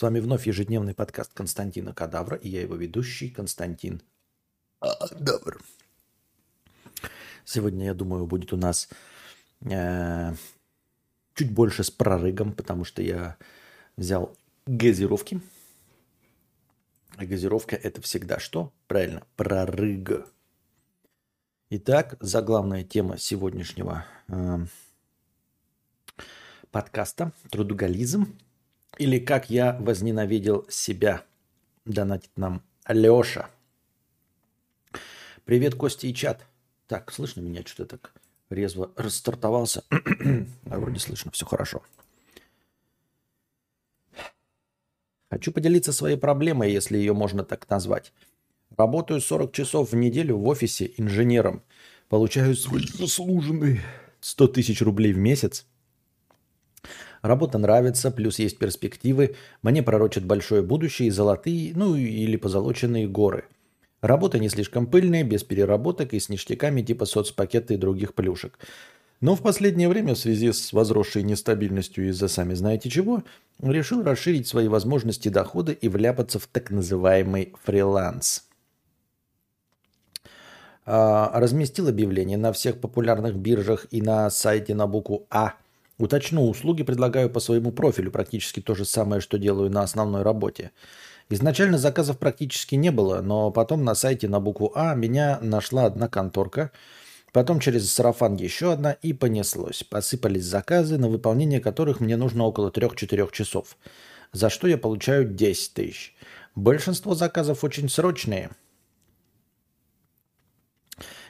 [0.00, 4.00] С вами вновь ежедневный подкаст Константина Кадавра, и я его ведущий Константин
[4.78, 5.60] Кадавр.
[7.44, 8.88] Сегодня, я думаю, будет у нас
[9.60, 10.32] э,
[11.34, 13.36] чуть больше с прорыгом, потому что я
[13.98, 14.34] взял
[14.64, 15.42] газировки.
[17.16, 18.72] А газировка это всегда что?
[18.86, 20.26] Правильно, прорыг.
[21.68, 24.64] Итак, заглавная тема сегодняшнего э,
[26.70, 28.34] подкаста– трудоголизм–
[29.00, 31.24] или как я возненавидел себя.
[31.86, 33.48] Донатит нам Леша.
[35.46, 36.46] Привет, Костя и чат.
[36.86, 37.62] Так, слышно меня?
[37.64, 38.12] Что-то так
[38.50, 39.84] резво расстартовался.
[39.90, 39.96] а
[40.78, 41.82] вроде слышно, все хорошо.
[45.30, 48.12] Хочу поделиться своей проблемой, если ее можно так назвать.
[48.76, 51.62] Работаю 40 часов в неделю в офисе инженером.
[52.10, 53.80] Получаю свой заслуженный
[54.20, 55.64] 100 тысяч рублей в месяц.
[57.22, 59.36] Работа нравится, плюс есть перспективы.
[59.62, 63.44] Мне пророчат большое будущее и золотые, ну или позолоченные горы.
[64.00, 68.58] Работа не слишком пыльная, без переработок и с ништяками типа соцпакета и других плюшек.
[69.20, 73.22] Но в последнее время в связи с возросшей нестабильностью из-за сами знаете чего,
[73.60, 78.46] решил расширить свои возможности дохода и вляпаться в так называемый фриланс.
[80.86, 85.52] А, разместил объявление на всех популярных биржах и на сайте на букву А–
[86.00, 90.70] Уточну, услуги предлагаю по своему профилю, практически то же самое, что делаю на основной работе.
[91.28, 96.08] Изначально заказов практически не было, но потом на сайте на букву А меня нашла одна
[96.08, 96.70] конторка,
[97.34, 99.82] потом через сарафан еще одна и понеслось.
[99.82, 103.76] Посыпались заказы, на выполнение которых мне нужно около 3-4 часов,
[104.32, 106.16] за что я получаю 10 тысяч.
[106.54, 108.48] Большинство заказов очень срочные–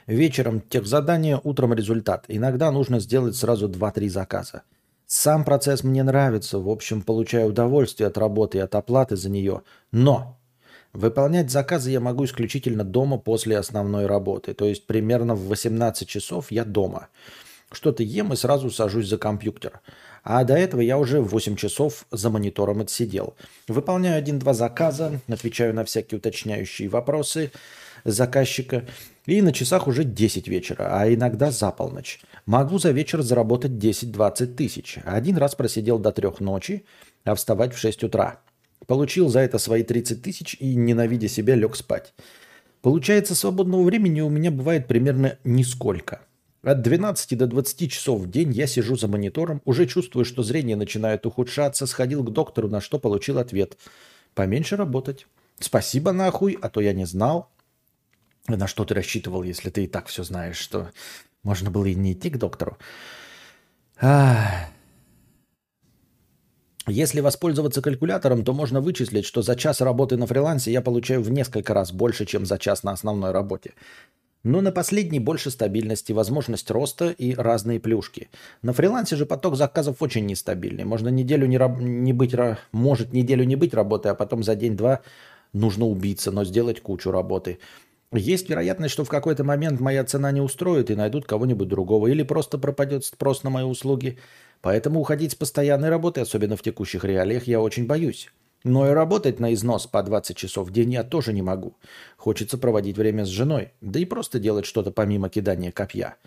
[0.07, 2.25] Вечером техзадание, утром результат.
[2.27, 4.63] Иногда нужно сделать сразу 2-3 заказа.
[5.05, 9.61] Сам процесс мне нравится, в общем, получаю удовольствие от работы и от оплаты за нее.
[9.91, 10.39] Но
[10.93, 14.53] выполнять заказы я могу исключительно дома после основной работы.
[14.53, 17.09] То есть примерно в 18 часов я дома.
[17.71, 19.81] Что-то ем и сразу сажусь за компьютер.
[20.23, 23.35] А до этого я уже 8 часов за монитором отсидел.
[23.67, 27.51] Выполняю один-два заказа, отвечаю на всякие уточняющие вопросы–
[28.03, 28.85] заказчика,
[29.25, 32.19] и на часах уже 10 вечера, а иногда за полночь.
[32.45, 34.97] Могу за вечер заработать 10-20 тысяч.
[35.05, 36.85] Один раз просидел до трех ночи,
[37.23, 38.39] а вставать в 6 утра.
[38.87, 42.13] Получил за это свои 30 тысяч и, ненавидя себя, лег спать.
[42.81, 46.21] Получается, свободного времени у меня бывает примерно нисколько.
[46.63, 50.75] От 12 до 20 часов в день я сижу за монитором, уже чувствую, что зрение
[50.75, 53.77] начинает ухудшаться, сходил к доктору, на что получил ответ.
[54.35, 55.25] Поменьше работать.
[55.59, 57.49] Спасибо нахуй, а то я не знал.
[58.47, 60.91] На что ты рассчитывал, если ты и так все знаешь, что
[61.43, 62.77] можно было и не идти к доктору?
[66.87, 71.29] Если воспользоваться калькулятором, то можно вычислить, что за час работы на фрилансе я получаю в
[71.29, 73.73] несколько раз больше, чем за час на основной работе.
[74.43, 78.29] Но на последней больше стабильности, возможность роста и разные плюшки.
[78.63, 80.83] На фрилансе же поток заказов очень нестабильный.
[80.83, 82.33] Можно неделю не, раб- не быть,
[82.71, 85.01] может неделю не быть работы, а потом за день-два
[85.53, 87.59] нужно убиться, но сделать кучу работы.
[88.13, 92.23] Есть вероятность, что в какой-то момент моя цена не устроит и найдут кого-нибудь другого, или
[92.23, 94.19] просто пропадет спрос на мои услуги.
[94.61, 98.29] Поэтому уходить с постоянной работы, особенно в текущих реалиях, я очень боюсь.
[98.63, 101.77] Но и работать на износ по 20 часов в день я тоже не могу.
[102.17, 106.17] Хочется проводить время с женой, да и просто делать что-то помимо кидания копья.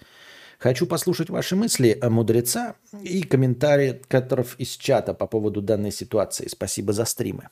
[0.58, 6.48] Хочу послушать ваши мысли о мудреца и комментарии которых из чата по поводу данной ситуации.
[6.48, 7.48] Спасибо за стримы.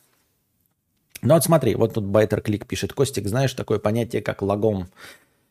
[1.23, 2.93] Ну вот смотри, вот тут Байтер Клик пишет.
[2.93, 4.89] Костик, знаешь такое понятие, как лагом?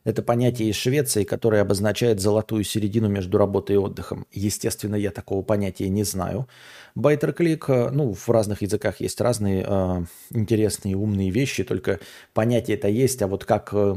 [0.04, 4.26] Это понятие из Швеции, которое обозначает золотую середину между работой и отдыхом.
[4.32, 6.48] Естественно, я такого понятия не знаю.
[6.94, 12.00] Байтер Клик, э, ну, в разных языках есть разные э, интересные, умные вещи, только
[12.34, 13.94] понятие это есть, а вот как э,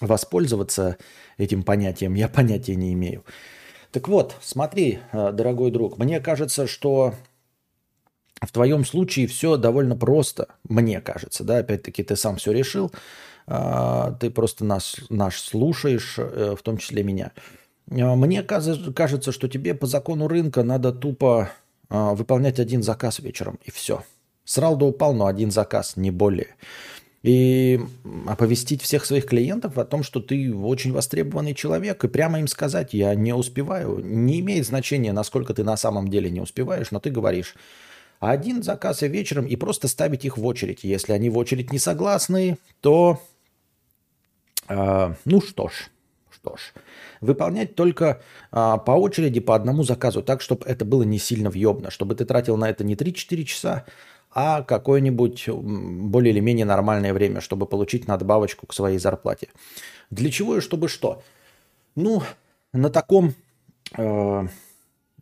[0.00, 0.98] воспользоваться
[1.38, 3.24] этим понятием, я понятия не имею.
[3.90, 7.14] Так вот, смотри, э, дорогой друг, мне кажется, что
[8.40, 12.92] в твоем случае все довольно просто, мне кажется, да, опять-таки ты сам все решил,
[13.46, 17.32] а, ты просто нас, наш слушаешь, э, в том числе меня.
[17.90, 21.50] А, мне кажется, что тебе по закону рынка надо тупо
[21.88, 24.04] а, выполнять один заказ вечером, и все.
[24.44, 26.54] Срал да упал, но один заказ, не более.
[27.22, 27.80] И
[28.26, 32.94] оповестить всех своих клиентов о том, что ты очень востребованный человек, и прямо им сказать,
[32.94, 33.98] я не успеваю.
[33.98, 37.56] Не имеет значения, насколько ты на самом деле не успеваешь, но ты говоришь,
[38.20, 40.84] а один заказ и вечером и просто ставить их в очередь.
[40.84, 43.20] Если они в очередь не согласны, то
[44.68, 45.90] э, ну что ж,
[46.30, 46.72] что ж,
[47.20, 48.20] выполнять только
[48.50, 52.24] э, по очереди по одному заказу, так, чтобы это было не сильно въебно, чтобы ты
[52.24, 53.84] тратил на это не 3-4 часа,
[54.30, 59.48] а какое-нибудь более или менее нормальное время, чтобы получить надбавочку к своей зарплате.
[60.10, 61.22] Для чего и чтобы что?
[61.94, 62.22] Ну,
[62.72, 63.34] на таком,
[63.96, 64.02] э,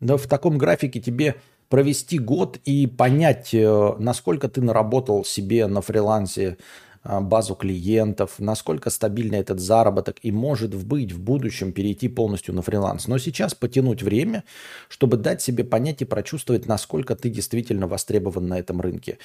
[0.01, 1.37] в таком графике тебе
[1.69, 6.59] провести год и понять, э, насколько ты наработал себе на фрилансе
[7.05, 12.63] э, базу клиентов, насколько стабильный этот заработок и может быть в будущем перейти полностью на
[12.63, 13.09] фриланс.
[13.09, 14.45] Но сейчас потянуть время,
[14.89, 19.19] чтобы дать себе понять и прочувствовать, насколько ты действительно востребован на этом рынке.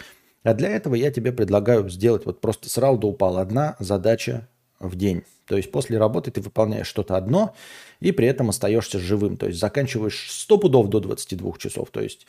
[0.44, 4.48] А для этого я тебе предлагаю сделать вот просто сразу до упала одна задача
[4.82, 5.24] в день.
[5.46, 7.54] То есть после работы ты выполняешь что-то одно
[8.00, 9.38] и при этом остаешься живым.
[9.38, 11.90] То есть заканчиваешь 100 пудов до 22 часов.
[11.92, 12.26] То есть,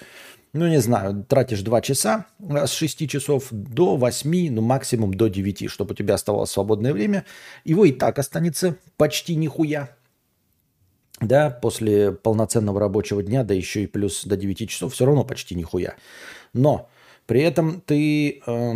[0.52, 5.70] ну не знаю, тратишь 2 часа с 6 часов до 8, ну максимум до 9,
[5.70, 7.24] чтобы у тебя оставалось свободное время.
[7.64, 9.96] Его и так останется почти нихуя.
[11.20, 15.54] Да, после полноценного рабочего дня, да еще и плюс до 9 часов, все равно почти
[15.54, 15.94] нихуя.
[16.52, 16.88] Но
[17.26, 18.72] при этом ты э,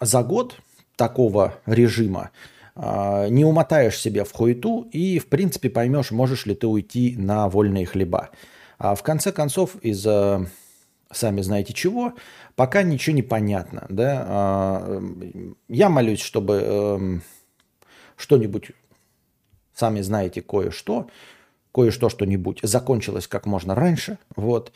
[0.00, 0.56] за год
[0.96, 2.30] такого режима а,
[2.78, 7.86] не умотаешь себя в хуету и, в принципе, поймешь, можешь ли ты уйти на вольные
[7.86, 8.30] хлеба.
[8.78, 10.48] А в конце концов, из-за
[11.10, 12.14] сами знаете чего,
[12.54, 13.86] пока ничего не понятно.
[13.88, 14.24] Да?
[14.28, 15.02] А,
[15.68, 17.22] я молюсь, чтобы эм,
[18.16, 18.72] что-нибудь,
[19.74, 21.08] сами знаете кое-что,
[21.72, 24.18] кое-что, что-нибудь закончилось как можно раньше.
[24.36, 24.72] Вот.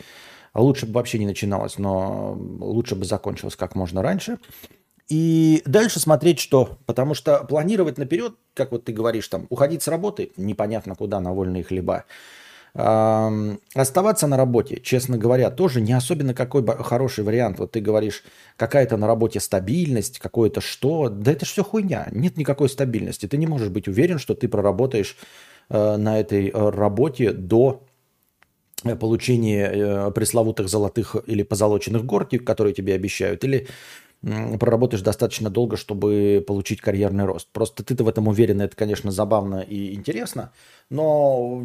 [0.54, 4.38] Лучше бы вообще не начиналось, но лучше бы закончилось как можно раньше.
[5.08, 6.78] И дальше смотреть, что.
[6.86, 11.32] Потому что планировать наперед, как вот ты говоришь, там, уходить с работы, непонятно куда, на
[11.32, 12.04] вольные хлеба.
[12.74, 17.58] Оставаться на работе, честно говоря, тоже не особенно какой хороший вариант.
[17.58, 18.24] Вот ты говоришь,
[18.56, 21.10] какая-то на работе стабильность, какое-то что.
[21.10, 22.08] Да это все хуйня.
[22.12, 23.26] Нет никакой стабильности.
[23.26, 25.18] Ты не можешь быть уверен, что ты проработаешь
[25.68, 27.84] э, на этой э, работе до
[28.84, 33.68] э, получения пресловутых золотых или позолоченных гор, которые тебе обещают, или
[34.22, 37.48] проработаешь достаточно долго, чтобы получить карьерный рост.
[37.52, 40.52] Просто ты-то в этом уверен, это, конечно, забавно и интересно,
[40.90, 41.64] но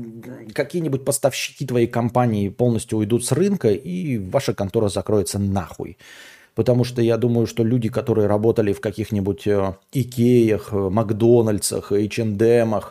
[0.53, 5.97] какие-нибудь поставщики твоей компании полностью уйдут с рынка, и ваша контора закроется нахуй.
[6.55, 12.81] Потому что я думаю, что люди, которые работали в каких-нибудь э, Икеях, э, Макдональдсах, H&M,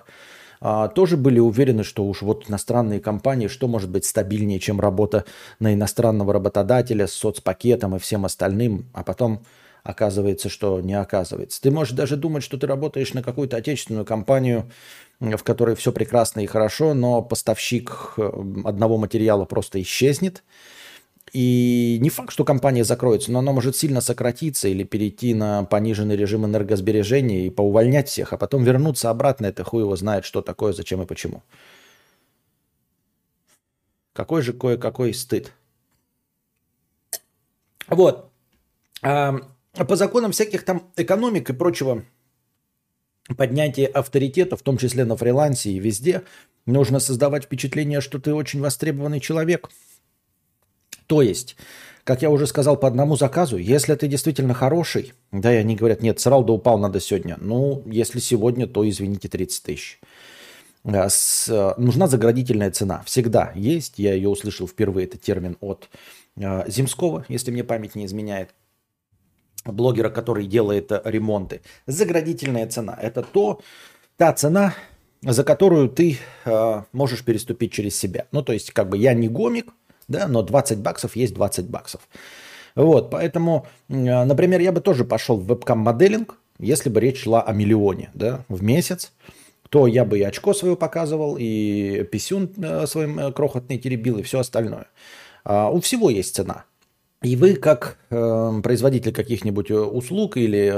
[0.94, 5.24] тоже были уверены, что уж вот иностранные компании, что может быть стабильнее, чем работа
[5.58, 9.42] на иностранного работодателя с соцпакетом и всем остальным, а потом
[9.86, 11.62] оказывается, что не оказывается.
[11.62, 14.70] Ты можешь даже думать, что ты работаешь на какую-то отечественную компанию,
[15.20, 18.30] в которой все прекрасно и хорошо, но поставщик э,
[18.64, 20.42] одного материала просто исчезнет.
[21.38, 26.16] И не факт, что компания закроется, но она может сильно сократиться или перейти на пониженный
[26.16, 29.44] режим энергосбережения и поувольнять всех, а потом вернуться обратно.
[29.44, 31.42] Это хуй его знает, что такое, зачем и почему.
[34.14, 35.52] Какой же кое-какой стыд.
[37.86, 38.30] Вот.
[39.02, 39.34] А
[39.74, 42.02] по законам всяких там экономик и прочего
[43.36, 46.22] поднятия авторитета, в том числе на фрилансе и везде,
[46.64, 49.68] нужно создавать впечатление, что ты очень востребованный человек.
[51.06, 51.56] То есть,
[52.04, 56.02] как я уже сказал по одному заказу, если ты действительно хороший, да, и они говорят,
[56.02, 57.36] нет, срал да упал надо сегодня.
[57.40, 60.00] Ну, если сегодня, то, извините, 30 тысяч.
[60.84, 63.02] С, нужна заградительная цена.
[63.06, 63.98] Всегда есть.
[63.98, 65.88] Я ее услышал впервые, этот термин от
[66.36, 68.50] э, Земского, если мне память не изменяет
[69.64, 71.60] блогера, который делает ремонты.
[71.86, 73.60] Заградительная цена– это то,
[74.16, 74.74] та цена,
[75.22, 78.26] за которую ты э, можешь переступить через себя.
[78.30, 79.72] Ну, то есть, как бы я не гомик,
[80.08, 82.08] да, но 20 баксов есть 20 баксов.
[82.74, 87.52] Вот, поэтому, э, например, я бы тоже пошел в вебкам-моделинг, если бы речь шла о
[87.52, 89.12] миллионе, да, в месяц,
[89.70, 94.22] то я бы и очко свое показывал, и писюн э, своим э, крохотный теребил, и
[94.22, 94.86] все остальное.
[95.44, 96.64] А у всего есть цена.
[97.22, 100.72] И вы, как э, производитель каких-нибудь услуг или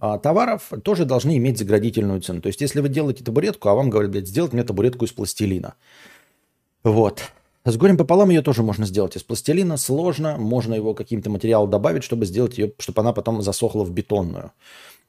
[0.00, 2.40] э, товаров, тоже должны иметь заградительную цену.
[2.40, 5.74] То есть, если вы делаете табуретку, а вам говорят, блядь, сделать мне табуретку из пластилина.
[6.82, 7.30] Вот.
[7.64, 9.76] С горем пополам ее тоже можно сделать из пластилина.
[9.76, 10.36] Сложно.
[10.38, 14.52] Можно его каким-то материалом добавить, чтобы сделать ее, чтобы она потом засохла в бетонную.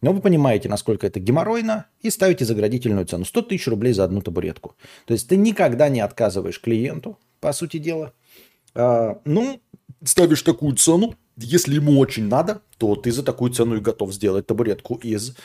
[0.01, 3.23] Но вы понимаете, насколько это геморройно, и ставите заградительную цену.
[3.23, 4.75] 100 тысяч рублей за одну табуретку.
[5.05, 8.13] То есть ты никогда не отказываешь клиенту, по сути дела.
[8.73, 9.61] А, ну,
[10.03, 14.47] ставишь такую цену, если ему очень надо, то ты за такую цену и готов сделать
[14.47, 15.35] табуретку из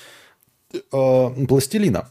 [0.73, 2.11] э, пластилина.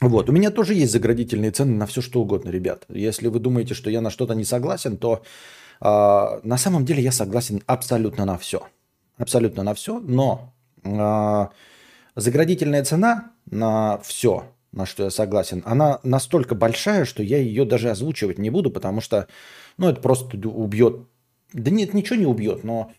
[0.00, 2.84] Вот, у меня тоже есть заградительные цены на все что угодно, ребят.
[2.88, 5.22] Если вы думаете, что я на что-то не согласен, то
[5.80, 8.66] э, на самом деле я согласен абсолютно на все.
[9.16, 11.46] Абсолютно на все, но э,
[12.16, 17.90] заградительная цена на все, на что я согласен, она настолько большая, что я ее даже
[17.90, 19.28] озвучивать не буду, потому что
[19.76, 21.06] ну, это просто убьет
[21.54, 22.92] да нет, ничего не убьет, но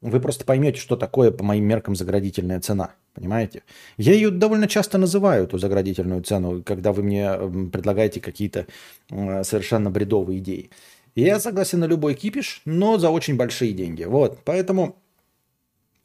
[0.00, 2.94] вы просто поймете, что такое по моим меркам заградительная цена.
[3.14, 3.62] Понимаете?
[3.96, 7.32] Я ее довольно часто называю, эту заградительную цену, когда вы мне
[7.72, 8.66] предлагаете какие-то
[9.08, 10.70] совершенно бредовые идеи.
[11.14, 14.04] Я согласен на любой кипиш, но за очень большие деньги.
[14.04, 14.96] Вот, поэтому,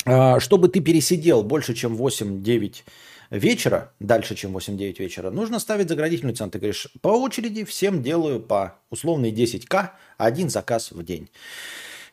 [0.06, 2.84] а, чтобы ты пересидел больше, чем 8-9
[3.30, 6.52] вечера, дальше, чем 8-9 вечера, нужно ставить заградительную цену.
[6.52, 11.30] Ты говоришь, по очереди всем делаю по условной 10к один заказ в день.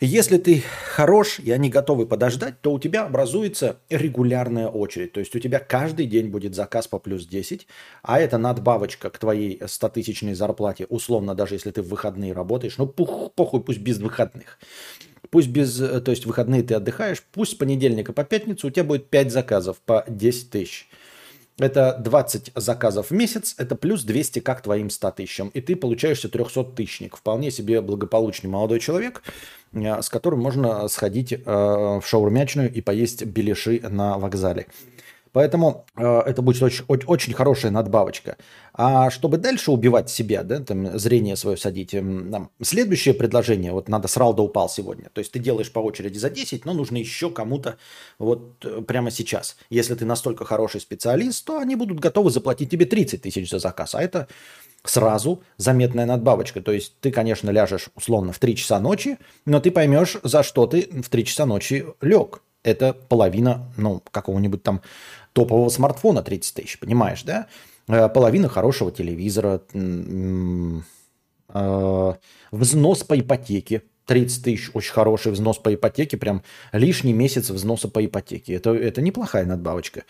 [0.04, 0.64] Если ты
[0.96, 5.12] хорош, и они готовы подождать, то у тебя образуется регулярная очередь.
[5.12, 7.68] То есть у тебя каждый день будет заказ по плюс 10,
[8.02, 12.78] а это надбавочка к твоей 100-тысячной зарплате, условно, даже если ты в выходные работаешь.
[12.78, 14.58] Ну, пух, похуй, пусть без выходных.
[15.30, 19.08] Пусть без, то есть выходные ты отдыхаешь, пусть с понедельника по пятницу у тебя будет
[19.08, 20.88] 5 заказов по 10 тысяч.
[21.62, 25.48] Это 20 заказов в месяц, это плюс 200 как твоим 100 тысячам.
[25.50, 27.14] И ты получаешься 300-тысячник.
[27.14, 29.22] Вполне себе благополучный молодой человек,
[29.72, 34.66] э, с которым можно сходить э, в шаурмячную и поесть беляши на вокзале.
[35.32, 38.36] Поэтому э, это будет очень, очень хорошая надбавочка.
[38.74, 43.88] А чтобы дальше убивать себя, да, там, зрение свое садить, эм, там, следующее предложение, вот
[43.88, 45.08] надо срал да упал сегодня.
[45.12, 47.76] То есть ты делаешь по очереди за 10, но нужно еще кому-то
[48.18, 49.56] вот э, прямо сейчас.
[49.70, 53.94] Если ты настолько хороший специалист, то они будут готовы заплатить тебе 30 тысяч за заказ.
[53.94, 54.28] А это
[54.84, 56.60] сразу заметная надбавочка.
[56.60, 60.66] То есть ты, конечно, ляжешь условно в 3 часа ночи, но ты поймешь, за что
[60.66, 62.42] ты в 3 часа ночи лег.
[62.62, 64.82] Это половина, ну, какого-нибудь там
[65.32, 67.46] топового смартфона 30 тысяч, понимаешь, да?
[67.88, 69.62] Э, половина хорошего телевизора,
[71.54, 72.14] э,
[72.50, 76.42] взнос по ипотеке 30 тысяч, очень хороший взнос по ипотеке, прям
[76.72, 78.54] лишний месяц взноса по ипотеке.
[78.54, 80.04] Это, это неплохая надбавочка.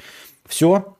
[0.46, 0.96] Все,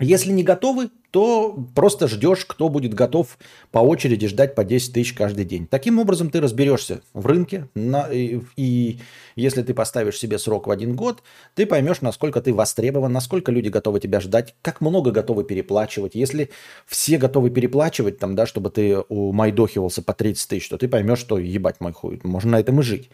[0.00, 3.38] если не готовы, то просто ждешь, кто будет готов
[3.70, 5.68] по очереди ждать по 10 тысяч каждый день.
[5.68, 8.98] Таким образом ты разберешься в рынке, на, и, и
[9.36, 11.22] если ты поставишь себе срок в один год,
[11.54, 16.16] ты поймешь, насколько ты востребован, насколько люди готовы тебя ждать, как много готовы переплачивать.
[16.16, 16.50] Если
[16.86, 21.38] все готовы переплачивать, там, да, чтобы ты умайдохивался по 30 тысяч, то ты поймешь, что
[21.38, 23.08] ебать мой хуй, можно на этом и жить.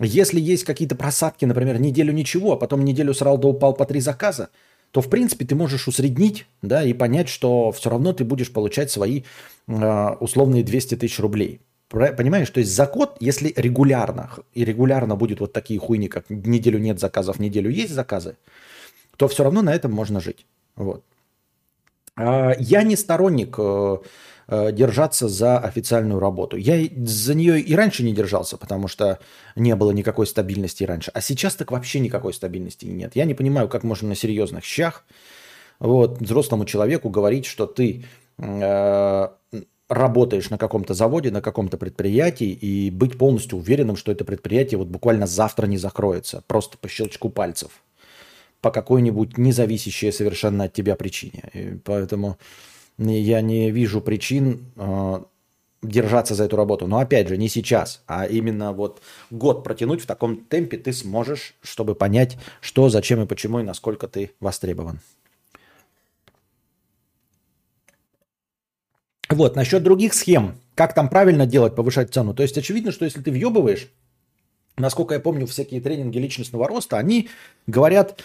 [0.00, 4.00] Если есть какие-то просадки, например, неделю ничего, а потом неделю срал да упал по три
[4.00, 4.48] заказа,
[4.90, 8.90] то в принципе ты можешь усреднить да, и понять, что все равно ты будешь получать
[8.90, 9.22] свои
[9.66, 11.60] э, условные 200 тысяч рублей.
[11.88, 16.78] Понимаешь, то есть за год, если регулярно, и регулярно будет вот такие хуйни, как неделю
[16.78, 18.36] нет заказов, неделю есть заказы,
[19.16, 20.44] то все равно на этом можно жить.
[20.76, 21.02] Вот.
[22.16, 23.98] А, я не сторонник Э,
[24.48, 26.56] держаться за официальную работу.
[26.56, 29.18] Я за нее и раньше не держался, потому что
[29.56, 31.10] не было никакой стабильности раньше.
[31.12, 33.14] А сейчас так вообще никакой стабильности нет.
[33.14, 35.04] Я не понимаю, как можно на серьезных щах
[35.80, 38.04] вот, взрослому человеку говорить, что ты
[38.38, 39.28] э,
[39.88, 44.88] работаешь на каком-то заводе, на каком-то предприятии и быть полностью уверенным, что это предприятие вот
[44.88, 47.70] буквально завтра не закроется, просто по щелчку пальцев,
[48.60, 51.50] по какой-нибудь независящей совершенно от тебя причине.
[51.54, 52.38] И поэтому
[52.98, 55.20] я не вижу причин э,
[55.82, 56.86] держаться за эту работу.
[56.86, 59.00] Но опять же, не сейчас, а именно вот
[59.30, 64.08] год протянуть в таком темпе ты сможешь, чтобы понять, что, зачем и почему, и насколько
[64.08, 65.00] ты востребован.
[69.28, 70.58] Вот, насчет других схем.
[70.74, 72.34] Как там правильно делать, повышать цену?
[72.34, 73.90] То есть очевидно, что если ты въебываешь,
[74.76, 77.28] насколько я помню, всякие тренинги личностного роста, они
[77.66, 78.22] говорят,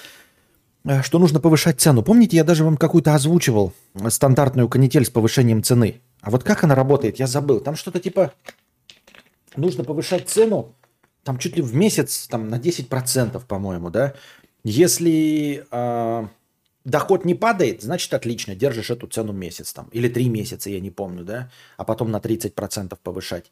[1.03, 2.03] что нужно повышать цену.
[2.03, 3.73] Помните, я даже вам какую-то озвучивал
[4.09, 6.01] стандартную канитель с повышением цены.
[6.21, 7.59] А вот как она работает, я забыл.
[7.59, 8.33] Там что-то типа
[9.55, 10.75] нужно повышать цену
[11.23, 14.13] там чуть ли в месяц там, на 10%, по-моему, да.
[14.63, 16.27] Если э,
[16.85, 19.87] доход не падает, значит отлично, держишь эту цену месяц там.
[19.91, 21.49] Или три месяца, я не помню, да.
[21.77, 23.51] А потом на 30% повышать.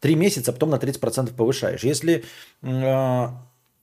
[0.00, 1.84] Три месяца, а потом на 30% повышаешь.
[1.84, 2.24] Если
[2.62, 3.26] э,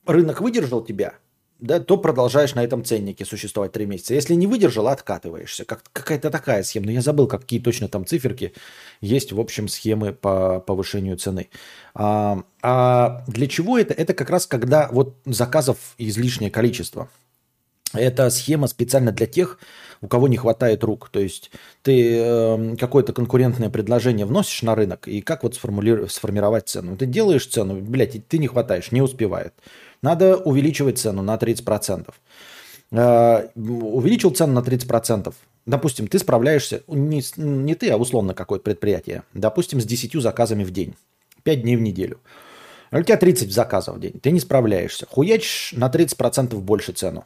[0.06, 1.14] рынок выдержал тебя,
[1.62, 4.14] да, то продолжаешь на этом ценнике существовать три месяца.
[4.14, 5.64] Если не выдержал, откатываешься.
[5.64, 6.86] Как, какая-то такая схема.
[6.86, 8.52] Но я забыл, какие точно там циферки
[9.00, 11.50] есть в общем схемы по повышению цены.
[11.94, 13.94] А, а для чего это?
[13.94, 17.08] Это как раз когда вот заказов излишнее количество.
[17.94, 19.58] Это схема специально для тех,
[20.00, 21.10] у кого не хватает рук.
[21.10, 21.52] То есть
[21.82, 26.96] ты э, какое-то конкурентное предложение вносишь на рынок, и как вот сформировать цену?
[26.96, 29.52] Ты делаешь цену, блядь, ты не хватаешь, не успевает.
[30.02, 32.12] Надо увеличивать цену на 30%.
[32.90, 35.32] Э, увеличил цену на 30%.
[35.64, 40.72] Допустим, ты справляешься, не, не ты, а условно какое-то предприятие, допустим, с 10 заказами в
[40.72, 40.94] день,
[41.44, 42.18] 5 дней в неделю.
[42.90, 45.06] У тебя 30 заказов в день, ты не справляешься.
[45.06, 47.24] Хуячишь на 30% больше цену.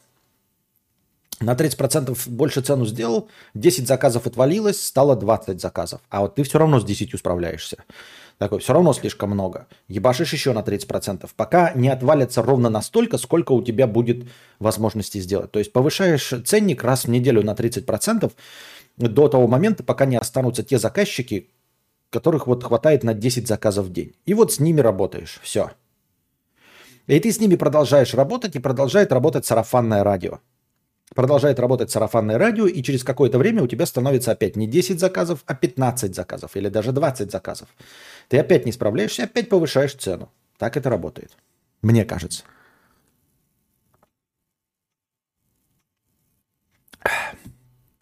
[1.41, 6.01] На 30% больше цену сделал, 10 заказов отвалилось, стало 20 заказов.
[6.09, 7.79] А вот ты все равно с 10 справляешься.
[8.39, 9.67] Такой, все равно слишком много.
[9.89, 14.29] Ебашишь еще на 30%, пока не отвалится ровно настолько, сколько у тебя будет
[14.59, 15.51] возможности сделать.
[15.53, 18.31] То есть повышаешь ценник раз в неделю на 30%
[18.99, 21.49] до того момента, пока не останутся те заказчики,
[22.11, 24.13] которых вот хватает на 10 заказов в день.
[24.27, 25.41] И вот с ними работаешь.
[25.43, 25.71] Все.
[27.07, 30.41] И ты с ними продолжаешь работать, и продолжает работать сарафанное радио.
[31.15, 35.45] Продолжает работать сарафанное радио, и через какое-то время у тебя становится опять не 10 заказов,
[35.47, 37.69] а 15 заказов или даже 20 заказов.
[38.29, 40.31] Ты опять не справляешься, опять повышаешь цену.
[40.59, 41.31] Так это работает.
[41.81, 42.43] Мне кажется.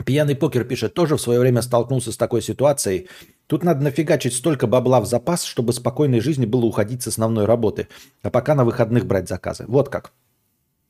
[0.04, 3.08] Пьяный покер пишет, тоже в свое время столкнулся с такой ситуацией.
[3.46, 7.88] Тут надо нафигачить столько бабла в запас, чтобы спокойной жизни было уходить с основной работы,
[8.22, 9.64] а пока на выходных брать заказы.
[9.66, 10.12] Вот как.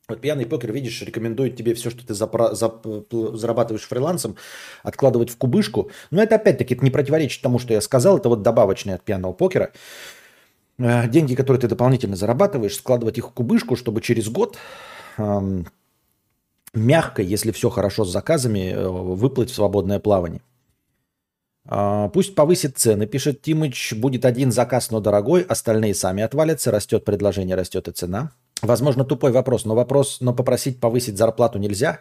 [0.06, 4.36] Вот пьяный покер, видишь, рекомендует тебе все, что ты запра- зап- зарабатываешь фрилансом,
[4.82, 5.90] откладывать в кубышку.
[6.10, 8.18] Но это опять-таки не противоречит тому, что я сказал.
[8.18, 9.72] Это вот добавочное от пьяного покера.
[10.78, 14.58] Э, деньги, которые ты дополнительно зарабатываешь, складывать их в кубышку, чтобы через год
[15.16, 15.66] эм,
[16.74, 20.42] мягко, если все хорошо с заказами, э, выплыть в свободное плавание.
[21.66, 23.94] Э, пусть повысит цены, пишет Тимыч.
[23.94, 26.70] Будет один заказ, но дорогой, остальные сами отвалятся.
[26.70, 28.32] Растет предложение, растет и цена.
[28.62, 32.00] Возможно, тупой вопрос, но вопрос, но попросить повысить зарплату нельзя.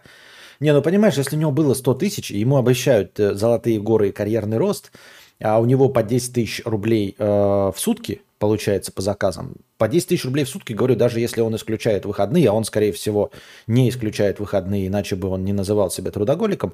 [0.59, 4.11] Не, ну понимаешь, если у него было 100 тысяч, ему обещают э, золотые горы и
[4.11, 4.91] карьерный рост,
[5.41, 9.55] а у него по 10 тысяч рублей э, в сутки, получается, по заказам.
[9.77, 12.93] По 10 тысяч рублей в сутки, говорю, даже если он исключает выходные, а он, скорее
[12.93, 13.31] всего,
[13.67, 16.73] не исключает выходные, иначе бы он не называл себя трудоголиком,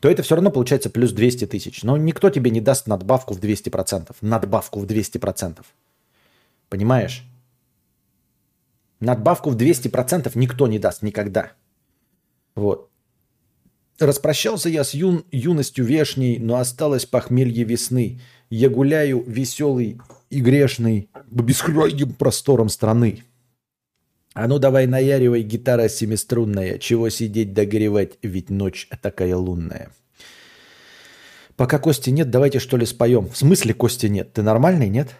[0.00, 1.82] то это все равно получается плюс 200 тысяч.
[1.84, 4.14] Но никто тебе не даст надбавку в 200%.
[4.20, 5.58] Надбавку в 200%.
[6.68, 7.24] Понимаешь?
[9.02, 11.52] Надбавку в 200% никто не даст никогда.
[12.54, 12.88] Вот.
[13.98, 18.20] Распрощался я с юн, юностью вешней, но осталось похмелье весны.
[18.48, 23.24] Я гуляю веселый и грешный по бескрайним просторам страны.
[24.34, 29.90] А ну давай наяривай, гитара семиструнная, чего сидеть догревать, ведь ночь такая лунная.
[31.56, 33.28] Пока Кости нет, давайте что ли споем.
[33.28, 34.32] В смысле Кости нет?
[34.32, 35.16] Ты нормальный, нет?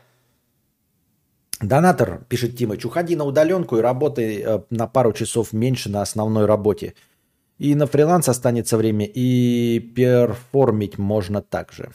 [1.63, 6.45] Донатор, пишет Тимыч, уходи на удаленку и работай э, на пару часов меньше на основной
[6.47, 6.95] работе.
[7.59, 11.93] И на фриланс останется время, и перформить можно также.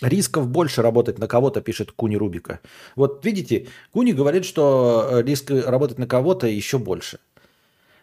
[0.00, 2.60] Рисков больше работать на кого-то, пишет Куни Рубика.
[2.96, 7.18] Вот видите, Куни говорит, что э, риск работать на кого-то еще больше.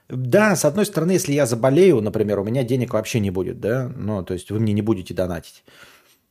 [0.07, 3.91] Да, с одной стороны, если я заболею, например, у меня денег вообще не будет, да,
[3.97, 5.63] ну, то есть вы мне не будете донатить.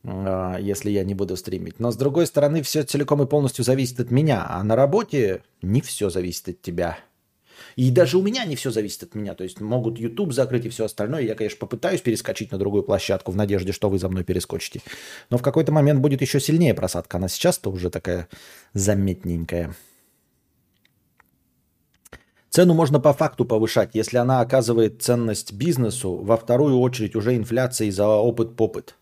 [0.03, 1.79] А, если я не буду стримить.
[1.79, 5.81] Но с другой стороны, все целиком и полностью зависит от меня, а на работе не
[5.81, 6.97] все зависит от тебя.
[7.75, 9.33] И даже у меня не все зависит от меня.
[9.33, 11.21] То есть могут YouTube закрыть и все остальное.
[11.21, 14.81] Я, конечно, попытаюсь перескочить на другую площадку в надежде, что вы за мной перескочите.
[15.29, 17.17] Но в какой-то момент будет еще сильнее просадка.
[17.17, 18.27] Она сейчас-то уже такая
[18.73, 19.75] заметненькая.
[22.49, 27.91] Цену можно по факту повышать, если она оказывает ценность бизнесу, во вторую очередь уже инфляцией
[27.91, 28.95] за опыт-попыт.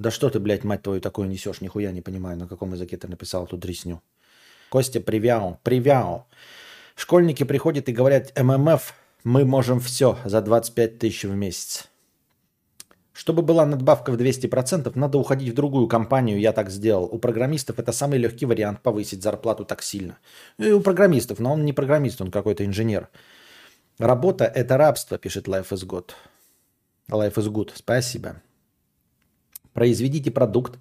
[0.00, 1.60] Да что ты, блядь, мать твою, такое несешь?
[1.60, 4.00] Нихуя не понимаю, на каком языке ты написал эту дресню.
[4.70, 6.24] Костя, привяу, привяу.
[6.96, 11.90] Школьники приходят и говорят, ММФ, мы можем все за 25 тысяч в месяц.
[13.12, 17.04] Чтобы была надбавка в 200%, надо уходить в другую компанию, я так сделал.
[17.04, 20.16] У программистов это самый легкий вариант повысить зарплату так сильно.
[20.56, 23.10] И у программистов, но он не программист, он какой-то инженер.
[23.98, 26.12] Работа– это рабство, пишет Life is Good.
[27.10, 28.40] Life is Good, спасибо.
[29.72, 30.78] Произведите продукт,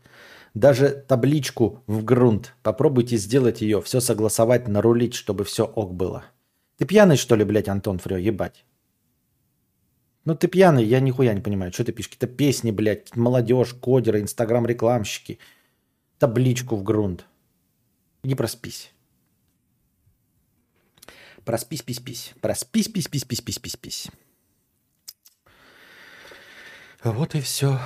[0.54, 2.56] даже табличку в грунт.
[2.64, 6.24] Попробуйте сделать ее, все согласовать, нарулить, чтобы все ок было.
[6.78, 8.66] Ты пьяный, что ли, блядь, Антон Фрё, ебать?
[10.26, 11.72] Ну ты пьяный, я нихуя не понимаю.
[11.72, 12.12] Что ты пишешь?
[12.12, 15.40] Какие-то песни, блядь, молодежь, кодеры, инстаграм-рекламщики.
[16.18, 17.26] Табличку в грунт.
[18.24, 18.92] Иди проспись.
[21.46, 22.34] Проспись, пись, пись.
[22.42, 24.08] Проспись, пись, пись, пись, пись, пись, пись.
[27.04, 27.80] Вот и все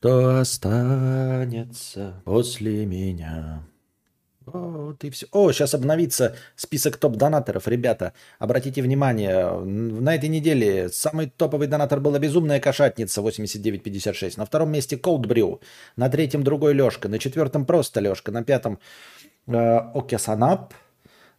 [0.00, 3.64] что останется после меня.
[4.46, 5.26] Вот и все.
[5.32, 7.66] О, сейчас обновится список топ-донаторов.
[7.68, 14.34] Ребята, обратите внимание, на этой неделе самый топовый донатор была «Безумная кошатница» 89,56.
[14.38, 15.60] На втором месте Cold Brew.
[15.96, 17.08] На третьем другой Лешка.
[17.08, 18.30] На четвертом просто Лешка.
[18.30, 18.78] На пятом
[19.48, 20.74] э, Окесанап,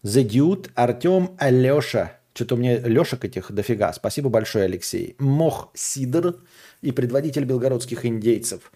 [0.03, 2.19] The Dude, Артем, Алеша.
[2.33, 3.91] Что-то у меня Лешек этих дофига.
[3.93, 5.15] Спасибо большое, Алексей.
[5.17, 6.35] Мох Сидор
[6.81, 8.71] и предводитель белгородских индейцев.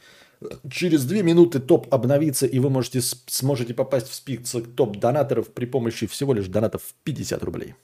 [0.70, 6.08] Через две минуты топ обновится, и вы можете, сможете попасть в список топ-донаторов при помощи
[6.08, 7.76] всего лишь донатов в 50 рублей.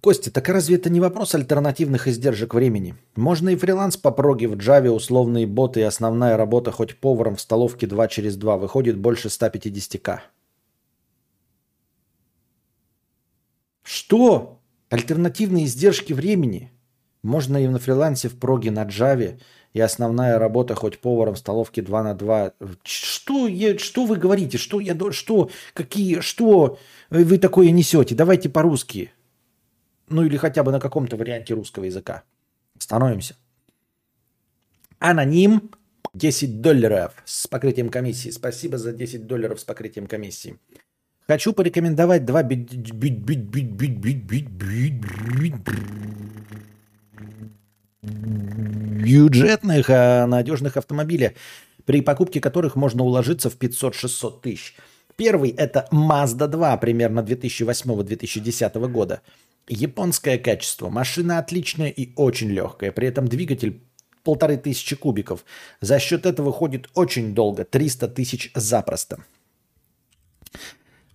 [0.00, 2.94] Костя, так разве это не вопрос альтернативных издержек времени?
[3.16, 7.40] Можно и фриланс по проге в Java, условные боты и основная работа хоть поваром в
[7.40, 10.20] столовке 2 через 2 выходит больше 150к.
[13.82, 14.58] Что?
[14.88, 16.72] Альтернативные издержки времени?
[17.22, 19.38] Можно и на фрилансе в проге на Java
[19.72, 22.52] и основная работа хоть поваром в столовке 2 на 2.
[22.82, 24.58] Что, я, что вы говорите?
[24.58, 26.78] Что, я, что, какие, что
[27.10, 28.14] вы такое несете?
[28.14, 29.12] Давайте по-русски.
[30.08, 32.24] Ну или хотя бы на каком-то варианте русского языка.
[32.78, 33.36] Становимся.
[34.98, 35.70] Аноним
[36.14, 38.30] 10 долларов с покрытием комиссии.
[38.30, 40.58] Спасибо за 10 долларов с покрытием комиссии.
[41.28, 42.42] Хочу порекомендовать два
[48.02, 51.34] бюджетных, надежных автомобиля,
[51.84, 54.76] при покупке которых можно уложиться в 500-600 тысяч.
[55.16, 59.20] Первый– это Mazda 2, примерно 2008-2010 года.
[59.68, 60.88] Японское качество.
[60.88, 62.90] Машина отличная и очень легкая.
[62.90, 63.82] При этом двигатель
[64.24, 65.44] полторы тысячи кубиков.
[65.80, 67.64] За счет этого ходит очень долго.
[67.64, 69.18] 300 тысяч запросто.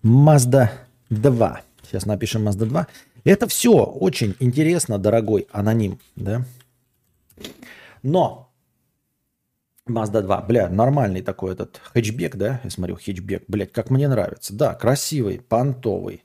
[0.04, 0.70] Mazda
[1.10, 1.62] 2.
[1.84, 2.88] Сейчас напишем Mazda 2.
[3.26, 6.00] Это все очень интересно, дорогой аноним.
[6.16, 6.46] Да?
[8.04, 8.54] Но
[9.90, 12.62] Mazda 2, бля, нормальный такой этот хэтчбек, да?
[12.64, 14.54] Я смотрю, хэтчбек, блядь, как мне нравится.
[14.56, 16.24] Да, красивый, понтовый,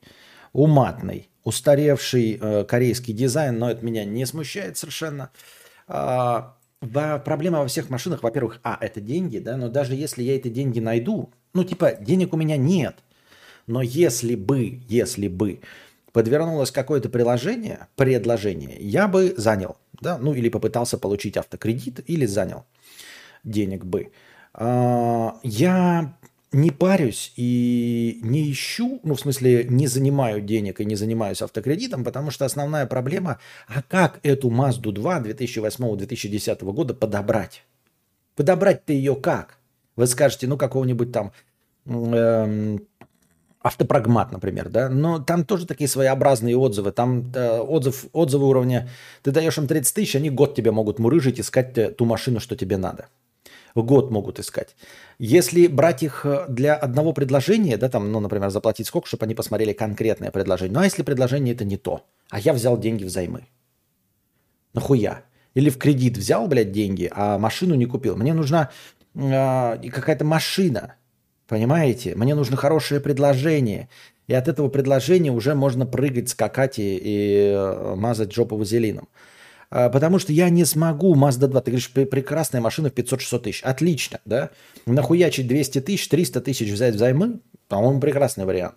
[0.52, 5.30] уматный, устаревший э, корейский дизайн, но это меня не смущает совершенно.
[5.88, 10.48] А, проблема во всех машинах, во-первых, а, это деньги, да, но даже если я эти
[10.48, 12.96] деньги найду, ну, типа, денег у меня нет,
[13.66, 15.60] но если бы, если бы
[16.12, 22.64] подвернулось какое-то приложение, предложение, я бы занял, да, ну, или попытался получить автокредит, или занял
[23.44, 24.12] денег бы.
[24.54, 26.16] А, я
[26.52, 32.02] не парюсь и не ищу, ну, в смысле, не занимаю денег и не занимаюсь автокредитом,
[32.02, 37.64] потому что основная проблема, а как эту Мазду 2 2008-2010 года подобрать?
[38.34, 39.58] Подобрать-то ее как?
[39.96, 41.32] Вы скажете, ну, какого-нибудь там
[41.86, 42.86] эм,
[43.62, 46.92] автопрогмат, например, да, но там тоже такие своеобразные отзывы.
[46.92, 48.88] Там э, отзыв, отзывы уровня,
[49.22, 52.76] ты даешь им 30 тысяч, они год тебе могут мурыжить, искать ту машину, что тебе
[52.76, 53.08] надо
[53.74, 54.76] год могут искать.
[55.18, 59.34] Если брать их э, для одного предложения, да, там, ну, например, заплатить сколько, чтобы они
[59.34, 60.74] посмотрели конкретное предложение.
[60.74, 63.46] Ну, а если предложение это не то, а я взял деньги взаймы?
[64.72, 65.22] Нахуя?
[65.54, 68.16] Или в кредит взял, блядь, деньги, а машину не купил.
[68.16, 68.70] Мне нужна
[69.14, 70.94] э, какая-то машина,
[71.50, 72.14] понимаете?
[72.14, 73.88] Мне нужно хорошее предложение.
[74.28, 79.08] И от этого предложения уже можно прыгать, скакать и, и э, мазать жопу вазелином.
[79.68, 81.60] А, потому что я не смогу Mazda 2.
[81.60, 83.62] Ты говоришь, прекрасная машина в 500-600 тысяч.
[83.64, 84.50] Отлично, да?
[84.86, 88.76] Нахуячить 200 тысяч, 300 тысяч взять взаймы, по-моему, прекрасный вариант.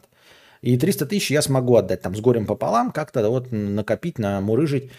[0.63, 4.89] И 300 тысяч я смогу отдать там с горем пополам, как-то вот накопить, намурыжить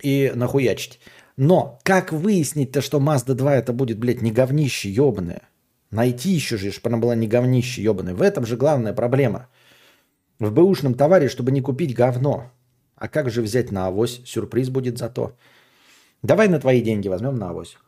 [0.00, 1.00] и нахуячить.
[1.36, 5.42] Но как выяснить-то, что Mazda 2 это будет, блядь, не говнище ебаное?
[5.94, 8.14] Найти еще же, чтобы она была не говнище ебаное.
[8.14, 9.46] В этом же главная проблема.
[10.40, 12.50] В бэушном товаре, чтобы не купить говно.
[12.96, 14.20] А как же взять на авось?
[14.24, 15.36] Сюрприз будет зато.
[16.22, 17.78] Давай на твои деньги возьмем на авось.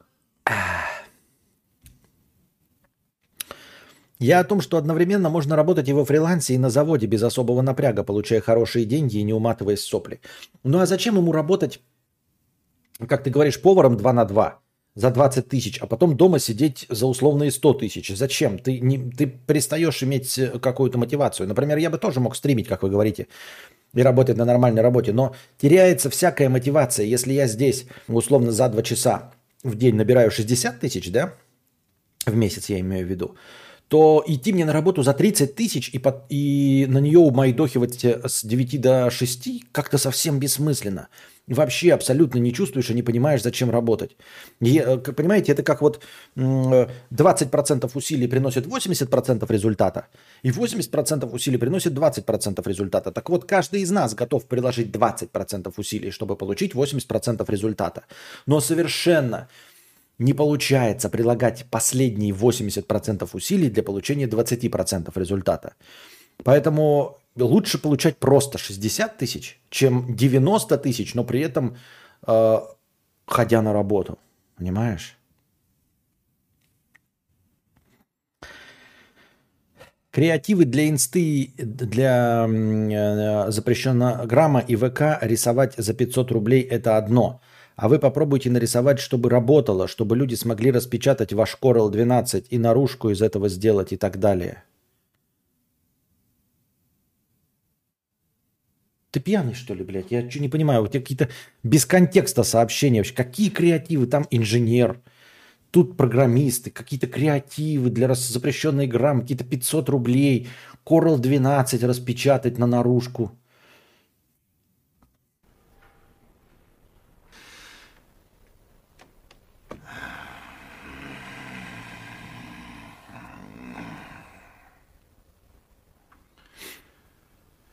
[4.20, 7.62] Я о том, что одновременно можно работать и во фрилансе, и на заводе без особого
[7.62, 10.20] напряга, получая хорошие деньги и не уматываясь сопли.
[10.62, 11.80] Ну а зачем ему работать,
[13.08, 14.62] как ты говоришь, поваром 2 на 2
[14.96, 18.16] за 20 тысяч, а потом дома сидеть за условные 100 тысяч?
[18.16, 18.58] Зачем?
[18.58, 21.46] Ты, не, ты перестаешь иметь какую-то мотивацию.
[21.46, 23.28] Например, я бы тоже мог стримить, как вы говорите,
[23.94, 25.12] и работать на нормальной работе.
[25.12, 27.06] Но теряется всякая мотивация.
[27.06, 29.32] Если я здесь, условно, за 2 часа
[29.62, 31.34] в день набираю 60 тысяч, да,
[32.24, 33.36] в месяц я имею в виду,
[33.88, 38.44] то идти мне на работу за 30 тысяч и, под, и на нее умайдохивать с
[38.44, 41.08] 9 до 6 как-то совсем бессмысленно
[41.46, 44.16] вообще абсолютно не чувствуешь и не понимаешь, зачем работать.
[44.60, 46.00] И, э, понимаете, это как вот
[46.34, 50.06] 20% усилий приносит 80% результата,
[50.42, 53.12] и 80% усилий приносит 20% результата.
[53.12, 58.02] Так вот, каждый из нас готов приложить 20% усилий, чтобы получить 80% результата.
[58.46, 59.48] Но совершенно
[60.18, 65.74] не получается прилагать последние 80% усилий для получения 20% результата.
[66.42, 71.76] Поэтому лучше получать просто 60 тысяч, чем 90 тысяч, но при этом
[72.26, 72.58] э,
[73.26, 74.18] ходя на работу.
[74.56, 75.16] Понимаешь?
[80.10, 87.42] Креативы для инсты, для э, запрещенного грамма и ВК рисовать за 500 рублей– это одно.
[87.76, 93.10] А вы попробуйте нарисовать, чтобы работало, чтобы люди смогли распечатать ваш Corel 12 и наружку
[93.10, 94.64] из этого сделать и так далее–
[99.16, 100.10] Ты пьяный, что ли, блядь?
[100.10, 101.30] Я что не понимаю, у тебя какие-то
[101.62, 103.14] без контекста сообщения вообще.
[103.14, 104.06] Какие креативы?
[104.06, 105.00] Там инженер,
[105.70, 110.48] тут программисты, какие-то креативы для запрещенной грамм, какие-то 500 рублей,
[110.84, 113.32] Coral 12 распечатать на наружку.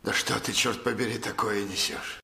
[0.03, 2.19] Да что ты, черт побери, такое несешь?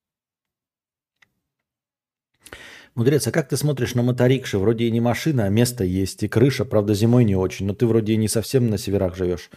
[2.94, 4.58] Мудрец, а как ты смотришь на моторикши?
[4.58, 7.86] Вроде и не машина, а место есть, и крыша, правда, зимой не очень, но ты
[7.86, 9.50] вроде и не совсем на северах живешь.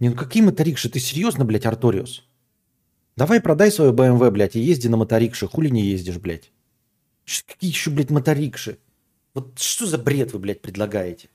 [0.00, 0.90] Не, ну какие моторикши?
[0.90, 2.28] Ты серьезно, блядь, Арториус?
[3.16, 5.46] Давай продай свою BMW, блядь, и езди на моторикше.
[5.46, 6.52] Хули не ездишь, блядь?
[7.46, 8.78] Какие еще, блядь, моторикши?
[9.32, 11.30] Вот что за бред вы, блядь, предлагаете?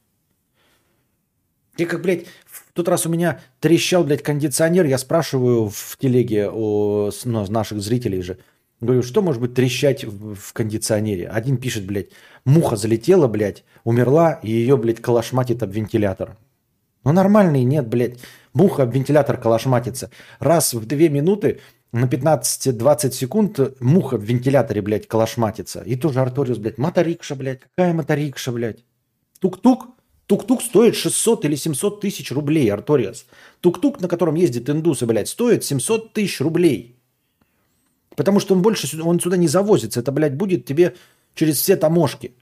[1.78, 6.50] Я как, блядь, в тот раз у меня трещал, блядь, кондиционер, я спрашиваю в телеге
[6.52, 8.40] у ну, наших зрителей же,
[8.82, 11.28] говорю, что может быть трещать в кондиционере?
[11.28, 12.10] Один пишет, блядь,
[12.46, 16.38] муха залетела, блядь, умерла, и ее, блядь, калашматит об вентилятор.
[17.04, 18.18] Ну нормальный нет, блядь,
[18.54, 20.10] муха об вентилятор калашматится.
[20.40, 21.60] Раз в две минуты
[21.92, 25.82] на 15-20 секунд муха в вентиляторе, блядь, калашматится.
[25.82, 28.84] И тоже Арториус, блядь, моторикша, блядь, какая моторикша, блядь?
[29.40, 29.88] Тук-тук,
[30.28, 33.26] Тук-тук стоит 600 или 700 тысяч рублей, Арториас.
[33.62, 36.98] Тук-тук, на котором ездит индусы, блядь, стоит 700 тысяч рублей.
[38.16, 40.02] Потому что он больше он сюда не завозится.
[40.02, 40.96] Это, блядь, будет тебе
[41.34, 42.34] через все таможки.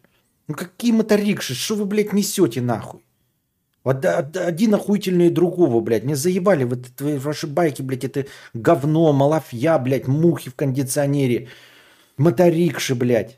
[0.48, 1.54] Ну какие моторикши?
[1.54, 3.02] Что вы, блядь, несете нахуй?
[3.84, 6.06] Один охуительнее другого, блядь.
[6.06, 11.50] Не заебали вы твои ваши байки, блядь, это говно, малафья, блядь, мухи в кондиционере.
[12.17, 13.38] Моторикши, блядь.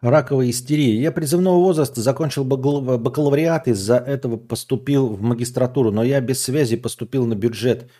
[0.00, 0.94] Раковая истерия.
[1.00, 7.26] Я призывного возраста закончил бакалавриат, из-за этого поступил в магистратуру, но я без связи поступил
[7.26, 7.90] на бюджет,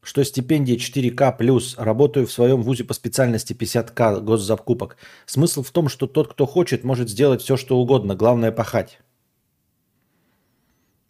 [0.00, 1.74] что стипендия 4К+, плюс.
[1.76, 4.96] работаю в своем вузе по специальности 50К госзакупок.
[5.26, 9.00] Смысл в том, что тот, кто хочет, может сделать все, что угодно, главное пахать.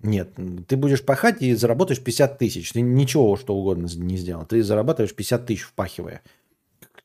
[0.02, 0.30] Нет,
[0.66, 2.72] ты будешь пахать и заработаешь 50 тысяч.
[2.72, 4.46] Ты ничего, что угодно не сделал.
[4.46, 6.22] Ты зарабатываешь 50 тысяч впахивая.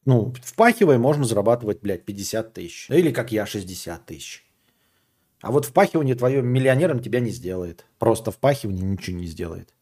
[0.05, 2.89] Ну, впахивая можно зарабатывать, блядь, 50 тысяч.
[2.89, 4.45] Или как я, 60 тысяч.
[5.41, 7.85] А вот впахивание твое миллионером тебя не сделает.
[7.97, 9.73] Просто впахивание ничего не сделает.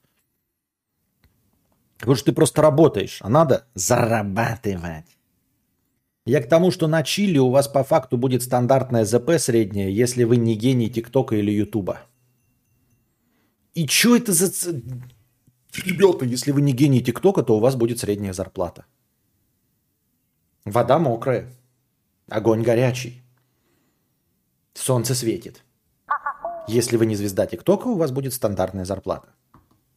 [1.98, 5.06] Потому что ты просто работаешь, а надо зарабатывать.
[6.26, 10.24] Я к тому, что на Чили у вас по факту будет стандартная ЗП средняя, если
[10.24, 12.02] вы не гений ТикТока или Ютуба.
[13.74, 14.82] И что это за...
[15.86, 18.86] Ребята, если вы не гений ТикТока, то у вас будет средняя зарплата.
[20.66, 21.54] Вода мокрая,
[22.30, 23.22] огонь горячий,
[24.74, 25.62] солнце светит.
[26.70, 29.28] Если вы не звезда ТикТока, у вас будет стандартная зарплата.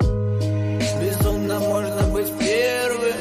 [0.01, 3.15] Безумно можно быть первым,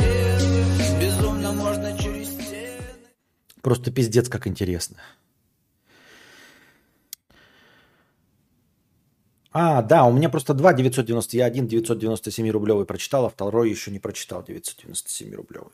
[0.99, 2.81] безумно можно через стены.
[3.61, 4.97] Просто пиздец, как интересно.
[9.51, 11.37] А, да, у меня просто два 990.
[11.37, 15.71] Я один 997 рублевый прочитал, а второй еще не прочитал 997 рублевый.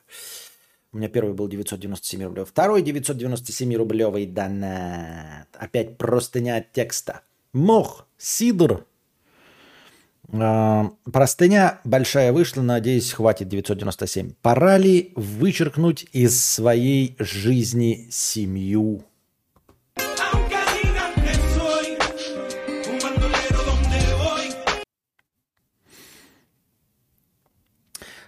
[0.94, 2.44] У меня первый был 997 рублей.
[2.44, 5.48] Второй 997 рублевый донат.
[5.54, 7.22] Опять простыня от текста.
[7.54, 8.86] Мох, сидр.
[10.34, 14.34] А, простыня большая вышла, надеюсь, хватит 997.
[14.42, 19.06] Пора ли вычеркнуть из своей жизни семью?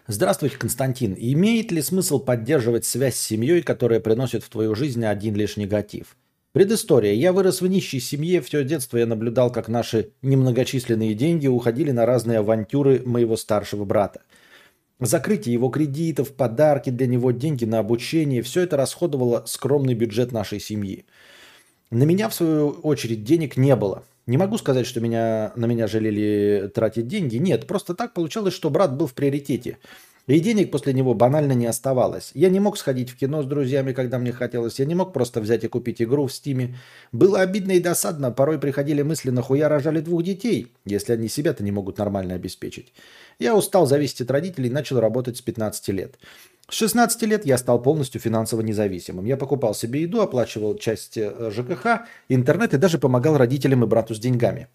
[0.07, 1.15] Здравствуйте, Константин.
[1.17, 6.17] Имеет ли смысл поддерживать связь с семьей, которая приносит в твою жизнь один лишь негатив?
[6.51, 7.13] Предыстория.
[7.13, 8.41] Я вырос в нищей семье.
[8.41, 14.21] Все детство я наблюдал, как наши немногочисленные деньги уходили на разные авантюры моего старшего брата.
[14.99, 20.59] Закрытие его кредитов, подарки для него, деньги на обучение– все это расходовало скромный бюджет нашей
[20.59, 21.05] семьи.
[21.91, 24.03] На меня, в свою очередь, денег не было.
[24.25, 27.37] Не могу сказать, что меня, на меня жалели тратить деньги.
[27.37, 29.77] Нет, просто так получалось, что брат был в приоритете.
[30.25, 32.31] И денег после него банально не оставалось.
[32.33, 34.79] Я не мог сходить в кино с друзьями, когда мне хотелось.
[34.79, 36.77] Я не мог просто взять и купить игру в стиме.
[37.11, 38.31] Было обидно и досадно.
[38.31, 42.93] Порой приходили мысли, нахуя рожали двух детей, если они себя-то не могут нормально обеспечить.
[43.37, 46.15] Я устал зависеть от родителей и начал работать с 15 лет.
[46.73, 49.25] С 16 лет я стал полностью финансово независимым.
[49.25, 54.15] Я покупал себе еду, оплачивал часть э, ЖКХ, интернет и даже помогал родителям и брату
[54.15, 54.69] с деньгами.